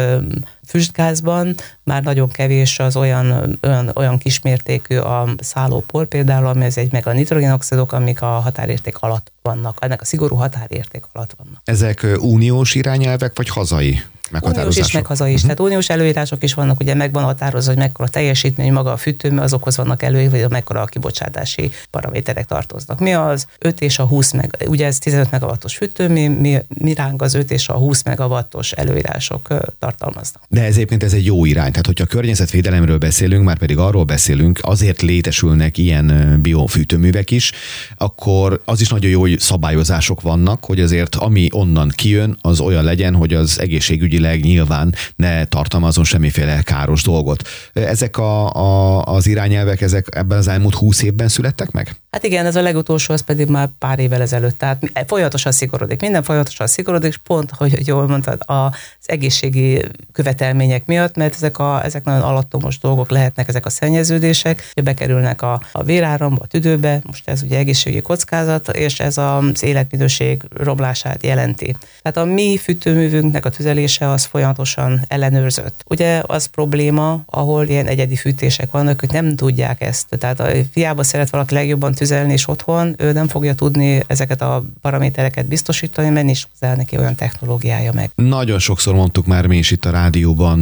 füstgázban 0.66 1.54
már 1.82 2.02
nagyon 2.02 2.28
kevés 2.28 2.78
az 2.78 2.96
olyan, 2.96 3.58
olyan, 3.62 3.90
olyan 3.94 4.18
kismértékű 4.18 4.96
a 4.96 5.28
szállópor 5.38 6.06
például, 6.06 6.46
ami 6.46 6.64
ez 6.64 6.76
egy 6.76 6.92
meg 6.92 7.06
a 7.06 7.12
nitrogénoxidok, 7.12 7.92
amik 7.92 8.22
a 8.22 8.26
határérték 8.26 8.98
alatt 8.98 9.32
vannak, 9.42 9.78
ennek 9.80 10.00
a 10.00 10.04
szigorú 10.04 10.36
határérték 10.36 11.04
alatt 11.12 11.34
vannak. 11.38 11.60
Ezek 11.64 12.06
uniós 12.20 12.74
irányelvek, 12.74 13.36
vagy 13.36 13.48
hazai 13.48 14.02
Uniós 14.30 14.76
is, 14.76 14.92
meg 14.92 15.06
haza 15.06 15.26
is. 15.26 15.34
Uh-huh. 15.34 15.42
Tehát 15.42 15.60
uniós 15.60 15.88
előírások 15.88 16.42
is 16.42 16.54
vannak, 16.54 16.80
ugye 16.80 16.94
megvan 16.94 17.24
határozva, 17.24 17.70
hogy 17.70 17.80
mekkora 17.80 18.08
teljesítmény 18.08 18.72
maga 18.72 18.92
a 18.92 18.96
fűtőmű, 18.96 19.38
azokhoz 19.38 19.76
vannak 19.76 20.02
előírva, 20.02 20.38
hogy 20.38 20.50
mekkora 20.50 20.80
a 20.80 20.84
kibocsátási 20.84 21.70
paraméterek 21.90 22.46
tartoznak. 22.46 23.00
Mi 23.00 23.14
az 23.14 23.46
5 23.58 23.80
és 23.80 23.98
a 23.98 24.04
20 24.04 24.32
meg, 24.32 24.64
ugye 24.66 24.87
ez 24.88 24.98
15 24.98 25.30
megawattos 25.30 25.76
fűtőmű, 25.76 26.28
mi, 26.28 26.58
mi 26.68 26.94
ránk 26.94 27.22
az 27.22 27.34
5 27.34 27.50
és 27.50 27.68
a 27.68 27.74
20 27.74 28.02
megawattos 28.02 28.72
előírások 28.72 29.48
tartalmaznak. 29.78 30.42
De 30.48 30.64
ez 30.64 30.74
egyébként 30.74 31.02
ez 31.02 31.12
egy 31.12 31.24
jó 31.24 31.44
irány. 31.44 31.70
Tehát, 31.70 31.86
hogyha 31.86 32.06
környezetvédelemről 32.06 32.98
beszélünk, 32.98 33.44
már 33.44 33.58
pedig 33.58 33.78
arról 33.78 34.04
beszélünk, 34.04 34.58
azért 34.62 35.02
létesülnek 35.02 35.78
ilyen 35.78 36.38
biofűtőművek 36.42 37.30
is, 37.30 37.52
akkor 37.96 38.62
az 38.64 38.80
is 38.80 38.88
nagyon 38.88 39.10
jó, 39.10 39.20
hogy 39.20 39.40
szabályozások 39.40 40.20
vannak, 40.20 40.64
hogy 40.64 40.80
azért 40.80 41.14
ami 41.14 41.48
onnan 41.52 41.92
kijön, 41.94 42.38
az 42.40 42.60
olyan 42.60 42.84
legyen, 42.84 43.14
hogy 43.14 43.34
az 43.34 43.60
egészségügyi 43.60 44.18
jogileg 44.18 44.40
nyilván 44.40 44.94
ne 45.16 45.44
tartalmazon 45.44 46.04
semmiféle 46.04 46.62
káros 46.62 47.02
dolgot. 47.02 47.48
Ezek 47.72 48.16
a, 48.16 48.54
a, 48.54 49.02
az 49.04 49.26
irányelvek, 49.26 49.80
ezek 49.80 50.06
ebben 50.10 50.38
az 50.38 50.48
elmúlt 50.48 50.74
húsz 50.74 51.02
évben 51.02 51.28
születtek 51.28 51.70
meg? 51.70 51.96
Hát 52.10 52.24
igen, 52.24 52.46
ez 52.46 52.56
a 52.56 52.62
legutolsó, 52.62 53.14
az 53.14 53.20
pedig 53.20 53.48
már 53.48 53.68
pár 53.78 53.98
évvel 53.98 54.20
ezelőtt. 54.20 54.62
Tehát 54.76 55.08
folyamatosan 55.08 55.52
szigorodik, 55.52 56.00
minden 56.00 56.22
folyamatosan 56.22 56.66
szigorodik, 56.66 57.10
és 57.10 57.16
pont, 57.16 57.50
hogy 57.50 57.86
jól 57.86 58.06
mondtad, 58.06 58.42
az 58.46 58.72
egészségi 59.04 59.84
követelmények 60.12 60.86
miatt, 60.86 61.16
mert 61.16 61.34
ezek, 61.34 61.58
a, 61.58 61.84
ezek 61.84 62.04
nagyon 62.04 62.22
alattomos 62.22 62.78
dolgok 62.78 63.10
lehetnek, 63.10 63.48
ezek 63.48 63.66
a 63.66 63.70
szennyeződések, 63.70 64.72
bekerülnek 64.84 65.42
a, 65.42 65.60
a 65.72 65.82
véráramba, 65.82 66.40
a 66.42 66.46
tüdőbe, 66.46 67.00
most 67.06 67.28
ez 67.28 67.42
ugye 67.42 67.56
egészségi 67.56 68.00
kockázat, 68.00 68.68
és 68.68 69.00
ez 69.00 69.18
az 69.18 69.62
életminőség 69.62 70.42
romlását 70.54 71.24
jelenti. 71.24 71.76
Tehát 72.02 72.28
a 72.28 72.32
mi 72.32 72.56
fűtőművünknek 72.56 73.44
a 73.44 73.50
tüzelése 73.50 74.10
az 74.10 74.24
folyamatosan 74.24 75.00
ellenőrzött. 75.08 75.84
Ugye 75.86 76.22
az 76.26 76.46
probléma, 76.46 77.22
ahol 77.26 77.66
ilyen 77.66 77.86
egyedi 77.86 78.16
fűtések 78.16 78.70
vannak, 78.70 79.00
hogy 79.00 79.12
nem 79.12 79.36
tudják 79.36 79.80
ezt. 79.80 80.06
Tehát 80.18 80.40
a 80.40 80.48
fiába 80.72 81.02
szeret 81.02 81.30
valaki 81.30 81.54
legjobban 81.54 81.94
tüzelni, 81.94 82.32
és 82.32 82.48
otthon 82.48 82.94
ő 82.98 83.12
nem 83.12 83.28
fogja 83.28 83.54
tudni 83.54 84.02
ezeket 84.06 84.42
a 84.42 84.57
paramétereket 84.80 85.46
biztosítani, 85.46 86.08
mert 86.08 86.26
nincs 86.26 86.42
hozzá 86.50 86.74
neki 86.74 86.98
olyan 86.98 87.14
technológiája 87.14 87.92
meg. 87.92 88.10
Nagyon 88.14 88.58
sokszor 88.58 88.94
mondtuk 88.94 89.26
már 89.26 89.46
mi 89.46 89.56
is 89.56 89.70
itt 89.70 89.84
a 89.84 89.90
rádióban 89.90 90.58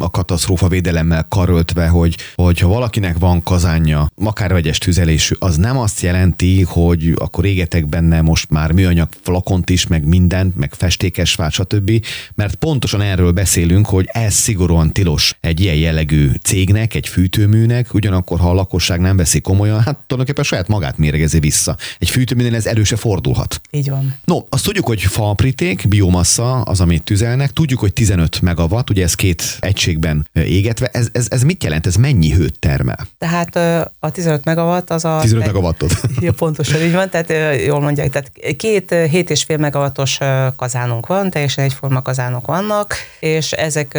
a 0.00 0.10
katasztrófa 0.10 0.68
védelemmel 0.68 1.26
karöltve, 1.28 1.88
hogy, 1.88 2.16
hogy 2.34 2.58
ha 2.58 2.68
valakinek 2.68 3.18
van 3.18 3.42
kazánja, 3.42 4.08
akár 4.24 4.52
vegyes 4.52 4.78
tüzelésű, 4.78 5.34
az 5.38 5.56
nem 5.56 5.78
azt 5.78 6.00
jelenti, 6.00 6.62
hogy 6.62 7.14
akkor 7.18 7.44
égetek 7.44 7.86
benne 7.86 8.20
most 8.20 8.50
már 8.50 8.72
műanyag 8.72 9.08
flakont 9.22 9.70
is, 9.70 9.86
meg 9.86 10.04
mindent, 10.04 10.56
meg 10.56 10.74
festékes 10.74 11.34
fát, 11.34 11.52
stb. 11.52 12.06
Mert 12.34 12.54
pontosan 12.54 13.00
erről 13.00 13.32
beszélünk, 13.32 13.86
hogy 13.86 14.08
ez 14.12 14.34
szigorúan 14.34 14.92
tilos 14.92 15.36
egy 15.40 15.60
ilyen 15.60 15.74
jellegű 15.74 16.30
cégnek, 16.42 16.94
egy 16.94 17.08
fűtőműnek, 17.08 17.94
ugyanakkor 17.94 18.38
ha 18.38 18.50
a 18.50 18.54
lakosság 18.54 19.00
nem 19.00 19.16
veszi 19.16 19.40
komolyan, 19.40 19.76
hát 19.76 19.98
tulajdonképpen 20.06 20.44
saját 20.44 20.68
magát 20.68 20.98
méregezi 20.98 21.38
vissza. 21.38 21.76
Egy 21.98 22.10
fűtőműnél 22.10 22.54
ez 22.54 22.66
erőse 22.66 22.96
fordulhat. 23.28 23.60
Így 23.70 23.90
van. 23.90 24.14
No, 24.24 24.38
azt 24.48 24.64
tudjuk, 24.64 24.86
hogy 24.86 25.02
faapríték, 25.02 25.88
biomassa 25.88 26.60
az, 26.60 26.80
amit 26.80 27.02
tüzelnek. 27.02 27.50
Tudjuk, 27.50 27.80
hogy 27.80 27.92
15 27.92 28.40
megawatt, 28.40 28.90
ugye 28.90 29.02
ez 29.02 29.14
két 29.14 29.56
egységben 29.60 30.28
égetve. 30.32 30.86
Ez, 30.86 31.08
ez, 31.12 31.26
ez 31.30 31.42
mit 31.42 31.64
jelent? 31.64 31.86
Ez 31.86 31.96
mennyi 31.96 32.32
hőt 32.32 32.58
termel? 32.58 33.08
Tehát 33.18 33.56
a 33.98 34.10
15 34.10 34.44
megawatt 34.44 34.90
az 34.90 35.04
a... 35.04 35.18
15 35.20 35.46
megawattot. 35.46 35.92
Ja, 36.20 36.32
pontosan 36.32 36.80
így 36.80 36.92
van, 36.92 37.10
tehát 37.10 37.62
jól 37.64 37.80
mondják. 37.80 38.10
Tehát 38.10 38.56
két 38.56 38.90
7,5 38.90 39.58
megawattos 39.58 40.18
kazánunk 40.56 41.06
van, 41.06 41.30
teljesen 41.30 41.64
egyforma 41.64 42.02
kazánok 42.02 42.46
vannak, 42.46 42.94
és 43.20 43.52
ezek 43.52 43.98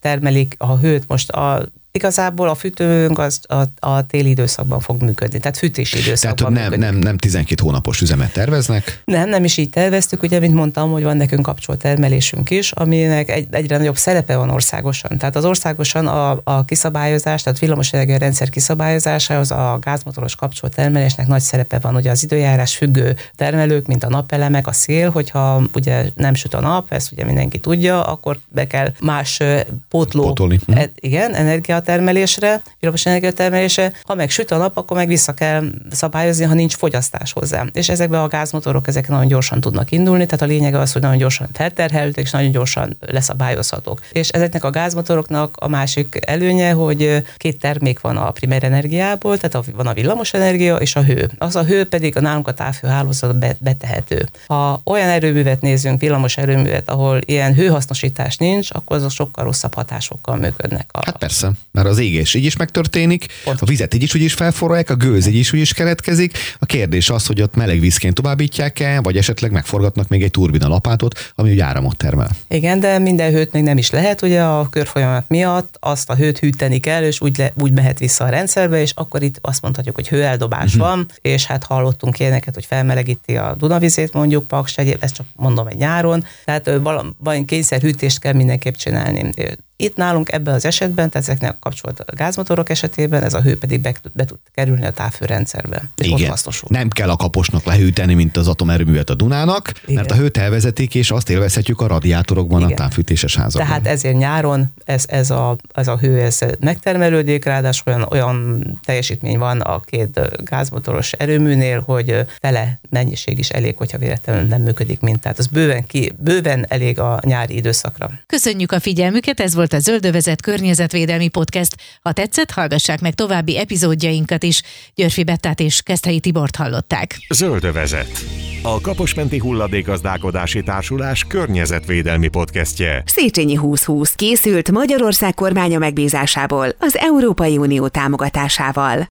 termelik 0.00 0.54
a 0.58 0.78
hőt 0.78 1.04
most 1.08 1.30
a 1.30 1.68
igazából 1.98 2.48
a 2.48 2.54
fűtőnk 2.54 3.18
az 3.18 3.40
a, 3.48 3.86
a 3.86 4.06
téli 4.06 4.28
időszakban 4.28 4.80
fog 4.80 5.02
működni, 5.02 5.38
tehát 5.38 5.58
fűtési 5.58 5.98
időszakban 5.98 6.36
Tehát 6.36 6.52
nem, 6.52 6.62
működik. 6.62 6.84
nem, 6.92 6.98
nem 6.98 7.16
12 7.16 7.62
hónapos 7.64 8.00
üzemet 8.00 8.32
terveznek? 8.32 9.02
Nem, 9.04 9.28
nem 9.28 9.44
is 9.44 9.56
így 9.56 9.70
terveztük, 9.70 10.22
ugye, 10.22 10.38
mint 10.38 10.54
mondtam, 10.54 10.90
hogy 10.90 11.02
van 11.02 11.16
nekünk 11.16 11.42
kapcsolt 11.42 11.78
termelésünk 11.78 12.50
is, 12.50 12.72
aminek 12.72 13.30
egy, 13.30 13.46
egyre 13.50 13.76
nagyobb 13.76 13.96
szerepe 13.96 14.36
van 14.36 14.50
országosan. 14.50 15.18
Tehát 15.18 15.36
az 15.36 15.44
országosan 15.44 16.06
a, 16.06 16.40
a 16.44 16.64
kiszabályozás, 16.64 17.42
tehát 17.42 17.58
villamosenergia 17.58 18.16
rendszer 18.16 18.48
kiszabályozása, 18.48 19.38
az 19.38 19.50
a 19.50 19.78
gázmotoros 19.80 20.36
kapcsolt 20.36 20.74
termelésnek 20.74 21.26
nagy 21.26 21.42
szerepe 21.42 21.78
van. 21.78 21.94
Ugye 21.94 22.10
az 22.10 22.22
időjárás 22.22 22.76
függő 22.76 23.16
termelők, 23.36 23.86
mint 23.86 24.04
a 24.04 24.08
napelemek, 24.08 24.66
a 24.66 24.72
szél, 24.72 25.10
hogyha 25.10 25.62
ugye 25.74 26.04
nem 26.14 26.34
süt 26.34 26.54
a 26.54 26.60
nap, 26.60 26.92
ezt 26.92 27.12
ugye 27.12 27.24
mindenki 27.24 27.58
tudja, 27.58 28.02
akkor 28.02 28.38
be 28.48 28.66
kell 28.66 28.92
más 29.00 29.40
pótló, 29.88 30.22
Pótolni. 30.22 30.60
E, 30.74 30.90
igen, 30.94 31.34
energiát 31.34 31.82
termelésre, 31.84 32.62
villamosenergia 32.80 33.32
termelésre, 33.32 33.92
ha 34.02 34.14
meg 34.14 34.30
süt 34.30 34.50
a 34.50 34.56
nap, 34.56 34.76
akkor 34.76 34.96
meg 34.96 35.08
vissza 35.08 35.32
kell 35.32 35.64
szabályozni, 35.90 36.44
ha 36.44 36.54
nincs 36.54 36.76
fogyasztás 36.76 37.32
hozzá. 37.32 37.64
És 37.72 37.88
ezekben 37.88 38.20
a 38.20 38.28
gázmotorok 38.28 38.88
ezek 38.88 39.08
nagyon 39.08 39.26
gyorsan 39.26 39.60
tudnak 39.60 39.90
indulni, 39.90 40.26
tehát 40.26 40.42
a 40.42 40.46
lényeg 40.46 40.74
az, 40.74 40.92
hogy 40.92 41.02
nagyon 41.02 41.16
gyorsan 41.16 41.48
felterhelődik, 41.52 42.24
és 42.24 42.30
nagyon 42.30 42.50
gyorsan 42.50 42.96
leszabályozhatók. 43.00 44.00
És 44.12 44.28
ezeknek 44.28 44.64
a 44.64 44.70
gázmotoroknak 44.70 45.56
a 45.58 45.68
másik 45.68 46.18
előnye, 46.26 46.72
hogy 46.72 47.22
két 47.36 47.58
termék 47.58 48.00
van 48.00 48.16
a 48.16 48.30
primer 48.30 48.64
energiából, 48.64 49.38
tehát 49.38 49.66
van 49.74 49.86
a 49.86 49.92
villamos 49.92 50.32
energia 50.32 50.76
és 50.76 50.96
a 50.96 51.02
hő. 51.02 51.30
Az 51.38 51.56
a 51.56 51.64
hő 51.64 51.84
pedig 51.84 52.16
a 52.16 52.20
nálunk 52.20 52.48
a 52.48 52.54
távhőhálózatban 52.54 53.56
betehető. 53.60 54.28
Ha 54.46 54.80
olyan 54.84 55.08
erőművet 55.08 55.60
nézünk, 55.60 56.00
villamos 56.00 56.36
erőművet, 56.36 56.88
ahol 56.88 57.20
ilyen 57.24 57.54
hőhasznosítás 57.54 58.36
nincs, 58.36 58.68
akkor 58.72 58.96
azok 58.96 59.10
sokkal 59.10 59.44
rosszabb 59.44 59.74
hatásokkal 59.74 60.36
működnek. 60.36 60.88
A... 60.92 61.04
Hát 61.04 61.16
persze, 61.16 61.50
mert 61.74 61.88
az 61.88 61.98
égés 61.98 62.34
így 62.34 62.44
is 62.44 62.56
megtörténik, 62.56 63.26
a 63.44 63.64
vizet 63.64 63.94
így 63.94 64.02
is 64.02 64.14
úgy 64.14 64.22
is 64.22 64.34
felforralják, 64.34 64.90
a 64.90 64.94
gőz 64.94 65.26
így 65.26 65.34
is 65.34 65.52
úgy 65.52 65.60
is 65.60 65.72
keletkezik. 65.72 66.38
A 66.58 66.66
kérdés 66.66 67.10
az, 67.10 67.26
hogy 67.26 67.42
ott 67.42 67.54
meleg 67.54 67.80
vízként 67.80 68.14
továbbítják-e, 68.14 69.00
vagy 69.00 69.16
esetleg 69.16 69.50
megforgatnak 69.50 70.08
még 70.08 70.22
egy 70.22 70.30
turbina 70.30 70.68
lapátot, 70.68 71.32
ami 71.34 71.50
ugye 71.50 71.64
áramot 71.64 71.96
termel. 71.96 72.30
Igen, 72.48 72.80
de 72.80 72.98
minden 72.98 73.32
hőt 73.32 73.52
még 73.52 73.62
nem 73.62 73.78
is 73.78 73.90
lehet, 73.90 74.22
ugye 74.22 74.42
a 74.42 74.68
körfolyamat 74.68 75.24
miatt 75.28 75.76
azt 75.80 76.10
a 76.10 76.16
hőt 76.16 76.38
hűteni 76.38 76.80
kell, 76.80 77.02
és 77.02 77.20
úgy, 77.20 77.38
le, 77.38 77.52
úgy 77.60 77.72
mehet 77.72 77.98
vissza 77.98 78.24
a 78.24 78.28
rendszerbe, 78.28 78.80
és 78.80 78.92
akkor 78.94 79.22
itt 79.22 79.38
azt 79.40 79.62
mondhatjuk, 79.62 79.94
hogy 79.94 80.08
hőeldobás 80.08 80.74
uh-huh. 80.74 80.88
van, 80.88 81.06
és 81.20 81.44
hát 81.44 81.64
hallottunk 81.64 82.18
ilyeneket, 82.18 82.54
hogy 82.54 82.64
felmelegíti 82.64 83.36
a 83.36 83.54
Dunavizét 83.58 84.12
mondjuk, 84.12 84.46
Paks, 84.46 84.76
egyéb, 84.76 84.96
ezt 85.00 85.14
csak 85.14 85.26
mondom 85.36 85.66
egy 85.66 85.76
nyáron, 85.76 86.24
tehát 86.44 86.70
valami 86.82 87.44
kényszerhűtést 87.44 88.18
kell 88.18 88.32
mindenképp 88.32 88.74
csinálni. 88.74 89.30
Itt 89.76 89.96
nálunk 89.96 90.32
ebben 90.32 90.54
az 90.54 90.64
esetben, 90.64 91.10
tehát 91.10 91.28
ezeknek 91.28 91.58
kapcsolat 91.58 92.00
a 92.00 92.14
gázmotorok 92.14 92.70
esetében, 92.70 93.22
ez 93.22 93.34
a 93.34 93.40
hő 93.40 93.58
pedig 93.58 93.80
be, 93.80 93.94
be 94.12 94.24
tud 94.24 94.38
kerülni 94.54 94.86
a 94.86 94.90
távfőrendszerbe. 94.90 95.82
És 95.96 96.06
Igen. 96.06 96.30
Ott 96.30 96.68
Nem 96.68 96.88
kell 96.88 97.10
a 97.10 97.16
kaposnak 97.16 97.64
lehűteni, 97.64 98.14
mint 98.14 98.36
az 98.36 98.48
atomerőművet 98.48 99.10
a 99.10 99.14
Dunának, 99.14 99.72
Igen. 99.82 99.94
mert 99.94 100.10
a 100.10 100.14
hőt 100.14 100.36
elvezetik, 100.36 100.94
és 100.94 101.10
azt 101.10 101.30
élvezhetjük 101.30 101.80
a 101.80 101.86
radiátorokban, 101.86 102.60
Igen. 102.60 102.72
a 102.72 102.74
távfűtéses 102.74 103.36
házakban. 103.36 103.66
Tehát 103.66 103.86
ezért 103.86 104.16
nyáron 104.16 104.72
ez, 104.84 105.04
ez, 105.08 105.30
a, 105.30 105.56
ez 105.74 105.88
a 105.88 105.98
hő 105.98 106.20
ez 106.20 106.38
megtermelődik, 106.60 107.44
ráadásul 107.44 107.92
olyan, 107.92 108.06
olyan 108.10 108.64
teljesítmény 108.84 109.38
van 109.38 109.60
a 109.60 109.80
két 109.80 110.20
gázmotoros 110.44 111.12
erőműnél, 111.12 111.80
hogy 111.80 112.24
tele 112.38 112.78
mennyiség 112.90 113.38
is 113.38 113.48
elég, 113.48 113.76
hogyha 113.76 113.98
véletlenül 113.98 114.42
nem 114.42 114.62
működik, 114.62 115.00
mint 115.00 115.20
tehát 115.20 115.38
az 115.38 115.46
bőven, 115.46 115.86
ki, 115.86 116.12
bőven 116.18 116.66
elég 116.68 116.98
a 116.98 117.20
nyári 117.22 117.56
időszakra. 117.56 118.10
Köszönjük 118.26 118.72
a 118.72 118.80
figyelmüket, 118.80 119.40
ez 119.40 119.54
volt 119.54 119.63
volt 119.70 119.82
a 119.82 119.90
Zöldövezet 119.90 120.42
környezetvédelmi 120.42 121.28
podcast. 121.28 121.76
Ha 122.02 122.12
tetszett, 122.12 122.50
hallgassák 122.50 123.00
meg 123.00 123.14
további 123.14 123.58
epizódjainkat 123.58 124.42
is. 124.42 124.62
Györfi 124.94 125.24
Bettát 125.24 125.60
és 125.60 125.82
Keszthelyi 125.82 126.20
Tibort 126.20 126.56
hallották. 126.56 127.16
Zöldövezet. 127.34 128.24
A 128.62 128.80
Kaposmenti 128.80 129.38
Hulladékazdálkodási 129.38 130.62
Társulás 130.62 131.24
környezetvédelmi 131.28 132.28
podcastje. 132.28 133.02
Széchenyi 133.06 133.54
2020 133.54 134.12
készült 134.14 134.70
Magyarország 134.70 135.34
kormánya 135.34 135.78
megbízásából 135.78 136.68
az 136.78 136.96
Európai 136.96 137.56
Unió 137.56 137.88
támogatásával. 137.88 138.98